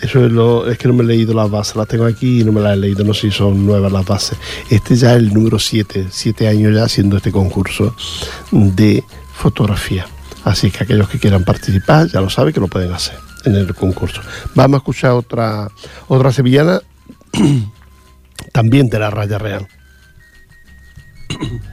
Eso 0.02 0.26
es, 0.26 0.32
lo, 0.32 0.68
es 0.70 0.78
que 0.78 0.88
no 0.88 0.96
me 0.96 1.04
he 1.04 1.08
leído 1.08 1.34
las 1.34 1.50
bases, 1.50 1.76
las 1.76 1.88
tengo 1.88 2.06
aquí 2.06 2.42
y 2.42 2.44
no 2.44 2.52
me 2.52 2.62
las 2.62 2.74
he 2.74 2.78
leído, 2.78 3.04
no 3.04 3.14
sé 3.14 3.30
si 3.30 3.32
son 3.32 3.66
nuevas 3.66 3.92
las 3.92 4.06
bases. 4.06 4.38
Este 4.70 4.96
ya 4.96 5.12
es 5.12 5.20
el 5.20 5.34
número 5.34 5.60
7, 5.60 6.08
7 6.10 6.48
años 6.48 6.76
ya 6.76 6.84
haciendo 6.84 7.16
este 7.18 7.32
concurso 7.32 7.96
de 8.52 9.04
fotografía. 9.34 10.08
Así 10.44 10.72
que 10.72 10.84
aquellos 10.84 11.08
que 11.08 11.20
quieran 11.20 11.44
participar 11.44 12.08
ya 12.08 12.20
lo 12.20 12.30
saben 12.30 12.54
que 12.54 12.60
lo 12.60 12.68
pueden 12.68 12.92
hacer 12.92 13.18
en 13.46 13.56
el 13.56 13.74
concurso. 13.76 14.22
Vamos 14.56 14.76
a 14.76 14.78
escuchar 14.80 15.12
otra, 15.12 15.70
otra 16.08 16.32
sevillana 16.32 16.82
también 18.54 18.90
de 18.90 19.00
la 19.00 19.10
raya 19.10 19.38
real. 19.38 19.68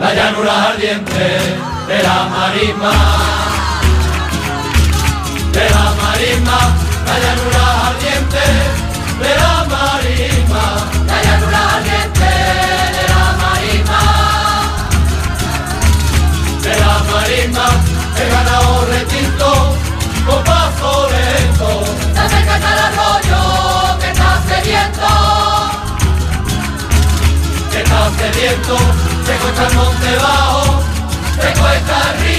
la 0.00 0.14
llanura 0.14 0.68
ardiente 0.70 1.26
de 1.88 2.02
la 2.02 2.28
marisma, 2.28 2.92
de 5.52 5.70
la 5.70 5.94
marisma, 6.02 6.58
la 7.06 7.18
llanura 7.18 7.57
está 28.38 28.46
sediento, 28.46 28.76
se 29.26 29.36
cuesta 29.36 29.66
el 29.66 29.74
monte 29.74 30.16
bajo, 30.16 30.82
se 31.40 31.60
cuesta 31.60 32.14
el 32.14 32.37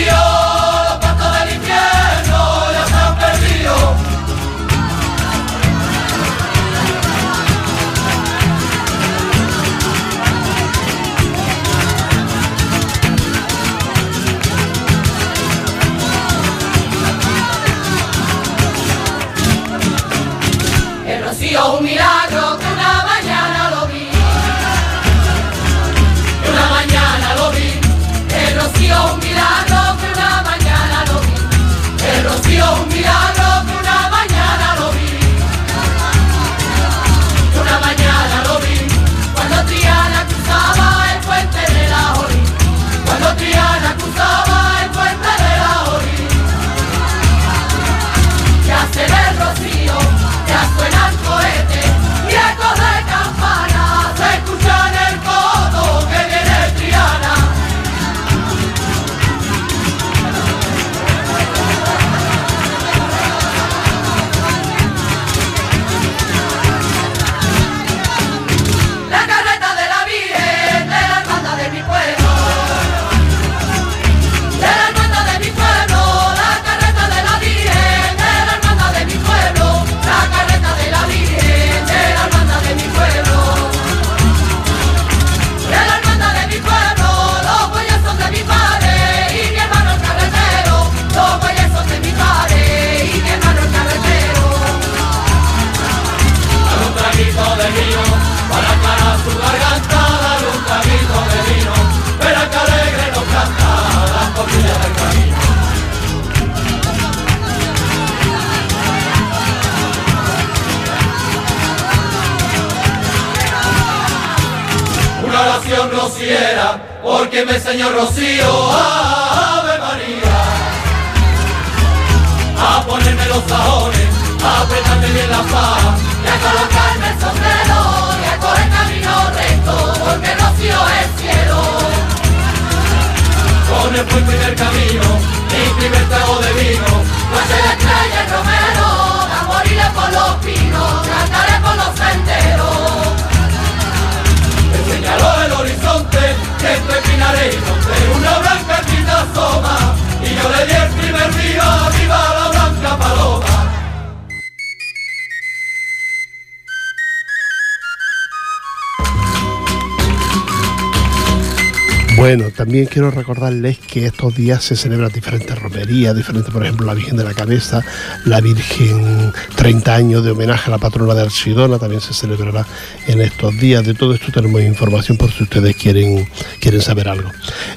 Bueno, 162.30 162.52
también 162.56 162.86
quiero 162.86 163.10
recordarles 163.10 163.80
que 163.80 164.06
estos 164.06 164.36
días 164.36 164.64
se 164.64 164.76
celebran 164.76 165.12
diferentes 165.12 165.58
romerías, 165.58 166.16
diferentes, 166.16 166.54
por 166.54 166.64
ejemplo, 166.64 166.86
la 166.86 166.94
Virgen 166.94 167.18
de 167.18 167.24
la 167.24 167.34
Cabeza, 167.34 167.84
la 168.26 168.40
Virgen 168.40 169.34
30 169.56 169.96
años 169.96 170.24
de 170.24 170.30
homenaje 170.30 170.68
a 170.68 170.70
la 170.70 170.78
patrona 170.78 171.16
de 171.16 171.24
Archidona, 171.24 171.80
también 171.80 172.02
se 172.02 172.14
celebrará 172.14 172.68
en 173.08 173.22
estos 173.22 173.60
días. 173.60 173.84
De 173.84 173.96
todo 173.96 174.14
esto 174.14 174.32
tenemos 174.32 174.62
información 174.62 175.18
por 175.18 175.32
si 175.32 175.42
ustedes 175.42 175.76
quieren, 175.76 176.30
quieren 176.60 176.82
saber 176.82 177.10
algo. 177.10 177.32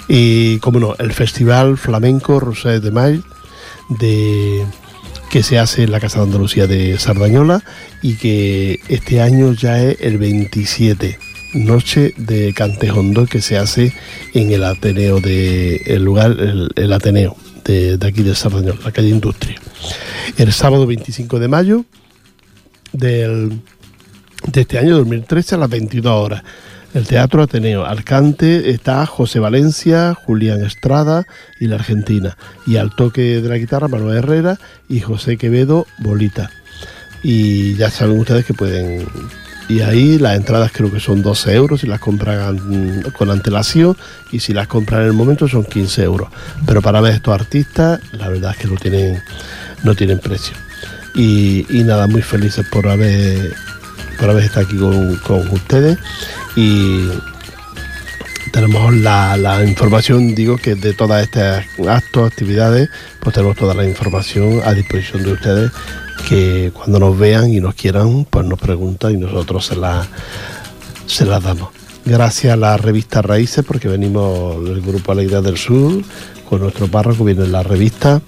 Y, 0.06 0.58
como 0.58 0.78
no, 0.80 0.96
el 0.98 1.14
Festival 1.14 1.78
Flamenco 1.78 2.38
Rosés 2.38 2.82
de 2.82 2.90
Mayo, 2.90 3.22
de 3.88 4.66
que 5.30 5.42
se 5.42 5.58
hace 5.58 5.84
en 5.84 5.92
la 5.92 5.98
Casa 5.98 6.18
de 6.18 6.24
Andalucía 6.24 6.66
de 6.66 6.98
Sardañola 6.98 7.64
y 8.02 8.16
que 8.16 8.80
este 8.88 9.22
año 9.22 9.54
ya 9.54 9.82
es 9.82 9.96
el 10.02 10.18
27 10.18 11.31
noche 11.54 12.14
de 12.16 12.52
Cantejondo 12.54 13.26
que 13.26 13.40
se 13.40 13.58
hace 13.58 13.92
en 14.34 14.52
el 14.52 14.64
Ateneo 14.64 15.20
de 15.20 15.76
el 15.86 16.04
lugar 16.04 16.36
el, 16.74 16.92
Ateneo 16.92 17.36
de, 17.64 17.98
aquí 18.00 18.22
de 18.22 18.34
Sardañola, 18.34 18.80
la 18.84 18.92
calle 18.92 19.08
Industria. 19.08 19.60
El 20.36 20.52
sábado 20.52 20.86
25 20.86 21.38
de 21.38 21.48
mayo 21.48 21.84
del, 22.92 23.60
de 24.46 24.60
este 24.60 24.78
año 24.78 24.96
2013 24.98 25.54
a 25.54 25.58
las 25.58 25.70
22 25.70 26.12
horas. 26.12 26.42
El 26.94 27.06
Teatro 27.06 27.42
Ateneo. 27.42 27.86
Alcante 27.86 28.70
está 28.70 29.06
José 29.06 29.38
Valencia, 29.38 30.14
Julián 30.14 30.62
Estrada 30.62 31.24
y 31.58 31.66
la 31.66 31.76
Argentina. 31.76 32.36
Y 32.66 32.76
al 32.76 32.94
toque 32.94 33.40
de 33.40 33.48
la 33.48 33.56
guitarra 33.56 33.88
Manuel 33.88 34.18
Herrera 34.18 34.58
y 34.90 35.00
José 35.00 35.38
Quevedo 35.38 35.86
Bolita. 36.00 36.50
Y 37.22 37.76
ya 37.76 37.90
saben 37.90 38.18
ustedes 38.18 38.44
que 38.44 38.52
pueden 38.52 39.06
y 39.72 39.80
ahí 39.80 40.18
las 40.18 40.36
entradas 40.36 40.70
creo 40.70 40.92
que 40.92 41.00
son 41.00 41.22
12 41.22 41.54
euros 41.54 41.80
si 41.80 41.86
las 41.86 41.98
compran 41.98 43.02
con 43.16 43.30
antelación 43.30 43.96
y 44.30 44.40
si 44.40 44.52
las 44.52 44.66
compran 44.66 45.00
en 45.00 45.06
el 45.06 45.12
momento 45.14 45.48
son 45.48 45.64
15 45.64 46.02
euros. 46.02 46.28
Pero 46.66 46.82
para 46.82 47.00
ver 47.00 47.14
estos 47.14 47.32
artistas, 47.32 47.98
la 48.12 48.28
verdad 48.28 48.50
es 48.50 48.58
que 48.58 48.68
no 48.68 48.74
tienen, 48.74 49.22
no 49.82 49.94
tienen 49.94 50.18
precio. 50.18 50.54
Y, 51.14 51.64
nada, 51.86 52.06
muy 52.06 52.20
felices 52.20 52.66
por 52.70 52.86
haber, 52.86 53.54
por 54.18 54.28
haber 54.28 54.44
estado 54.44 54.66
aquí 54.66 54.76
con, 54.76 55.48
ustedes. 55.48 55.96
Y 56.54 57.08
tenemos 58.52 58.94
la, 58.94 59.38
la, 59.38 59.64
información, 59.64 60.34
digo 60.34 60.58
que 60.58 60.74
de 60.74 60.92
todas 60.92 61.22
estas 61.22 61.64
actos, 61.88 62.30
actividades, 62.30 62.90
pues 63.20 63.34
tenemos 63.34 63.56
toda 63.56 63.72
la 63.72 63.86
información 63.86 64.60
a 64.64 64.74
disposición 64.74 65.22
de 65.22 65.32
ustedes 65.32 65.70
que 66.28 66.72
cuando 66.72 66.98
nos 66.98 67.18
vean 67.18 67.52
y 67.52 67.60
nos 67.60 67.74
quieran, 67.74 68.26
pues 68.28 68.46
nos 68.46 68.58
preguntan 68.58 69.12
y 69.12 69.16
nosotros 69.16 69.66
se 69.66 69.76
las 69.76 70.08
se 71.06 71.24
la 71.24 71.40
damos. 71.40 71.70
Gracias 72.04 72.52
a 72.52 72.56
la 72.56 72.76
revista 72.76 73.22
Raíces, 73.22 73.64
porque 73.64 73.88
venimos 73.88 74.64
del 74.64 74.80
Grupo 74.80 75.12
Alegría 75.12 75.40
del 75.40 75.56
Sur, 75.56 76.02
con 76.48 76.60
nuestro 76.60 76.88
párroco, 76.88 77.24
viene 77.24 77.46
la 77.46 77.62
revista, 77.62 78.20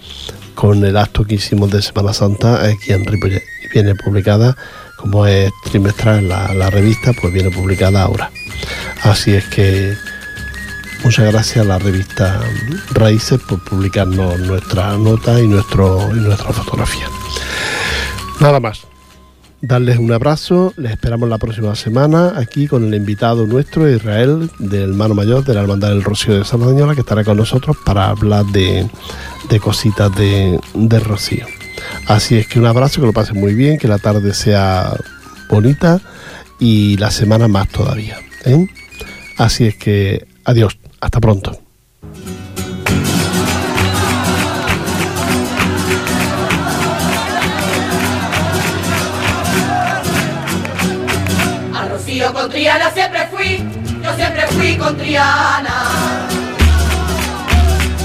con 0.55 0.85
el 0.85 0.97
acto 0.97 1.25
que 1.25 1.35
hicimos 1.35 1.71
de 1.71 1.83
Semana 1.83 2.13
Santa 2.13 2.65
aquí 2.65 2.93
en 2.93 3.05
Ripollet. 3.05 3.43
Viene 3.73 3.97
publicada, 3.97 4.57
como 4.97 5.27
es 5.27 5.51
trimestral 5.65 6.29
la, 6.29 6.55
la 6.55 6.71
revista, 6.71 7.13
pues 7.21 7.33
viene 7.33 7.51
publicada 7.51 8.03
ahora. 8.03 8.31
Así 9.03 9.35
es 9.35 9.45
que 9.47 9.95
muchas 11.03 11.27
gracias 11.33 11.65
a 11.65 11.69
la 11.69 11.79
revista 11.79 12.41
Raíces 12.93 13.41
por 13.41 13.65
publicarnos 13.65 14.39
nuestra 14.39 14.97
nota 14.97 15.41
y, 15.41 15.49
nuestro, 15.49 16.09
y 16.13 16.21
nuestra 16.21 16.53
fotografía. 16.53 17.09
Nada 18.41 18.61
más. 18.61 18.87
Darles 19.61 19.97
un 19.97 20.13
abrazo, 20.13 20.75
les 20.77 20.93
esperamos 20.93 21.27
la 21.27 21.39
próxima 21.39 21.75
semana 21.75 22.35
aquí 22.37 22.69
con 22.69 22.85
el 22.85 22.95
invitado 22.95 23.47
nuestro, 23.47 23.89
Israel, 23.89 24.51
del 24.59 24.93
Mano 24.93 25.15
Mayor 25.15 25.43
de 25.43 25.55
la 25.55 25.63
Hermandad 25.63 25.89
del 25.89 26.05
Rocío 26.05 26.37
de 26.37 26.45
San 26.45 26.61
Dañola, 26.61 26.95
que 26.95 27.01
estará 27.01 27.25
con 27.25 27.39
nosotros 27.39 27.75
para 27.83 28.11
hablar 28.11 28.45
de, 28.47 28.87
cositas 29.63 30.15
de, 30.15 30.61
Rocío. 31.01 31.47
Así 32.07 32.37
es 32.37 32.47
que 32.47 32.59
un 32.59 32.67
abrazo, 32.67 33.01
que 33.01 33.07
lo 33.07 33.15
pasen 33.15 33.41
muy 33.41 33.55
bien, 33.55 33.79
que 33.79 33.89
la 33.89 33.99
tarde 33.99 34.35
sea 34.35 34.95
bonita 35.49 35.99
y 36.59 36.99
la 36.99 37.11
semana 37.11 37.49
más 37.49 37.69
todavía. 37.69 38.19
¿eh? 38.45 38.67
Así 39.39 39.67
es 39.67 39.77
que 39.77 40.27
adiós, 40.45 40.77
hasta 41.01 41.21
pronto. 41.21 41.64
Siempre 54.17 54.47
fui 54.49 54.77
con 54.77 54.97
Triana. 54.97 55.77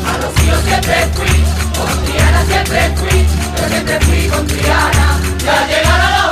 A 0.06 0.18
Rocío 0.22 0.62
siempre 0.66 1.08
fui, 1.14 1.44
con 1.78 2.06
Triana 2.06 2.46
siempre 2.46 2.94
fui, 2.96 3.28
yo 3.58 3.68
siempre 3.70 4.00
fui 4.02 4.28
con 4.28 4.48
Triana. 4.48 5.20
Y 5.44 5.48
al 5.48 5.68
llegar 5.68 6.02
a 6.02 6.10
la 6.10 6.29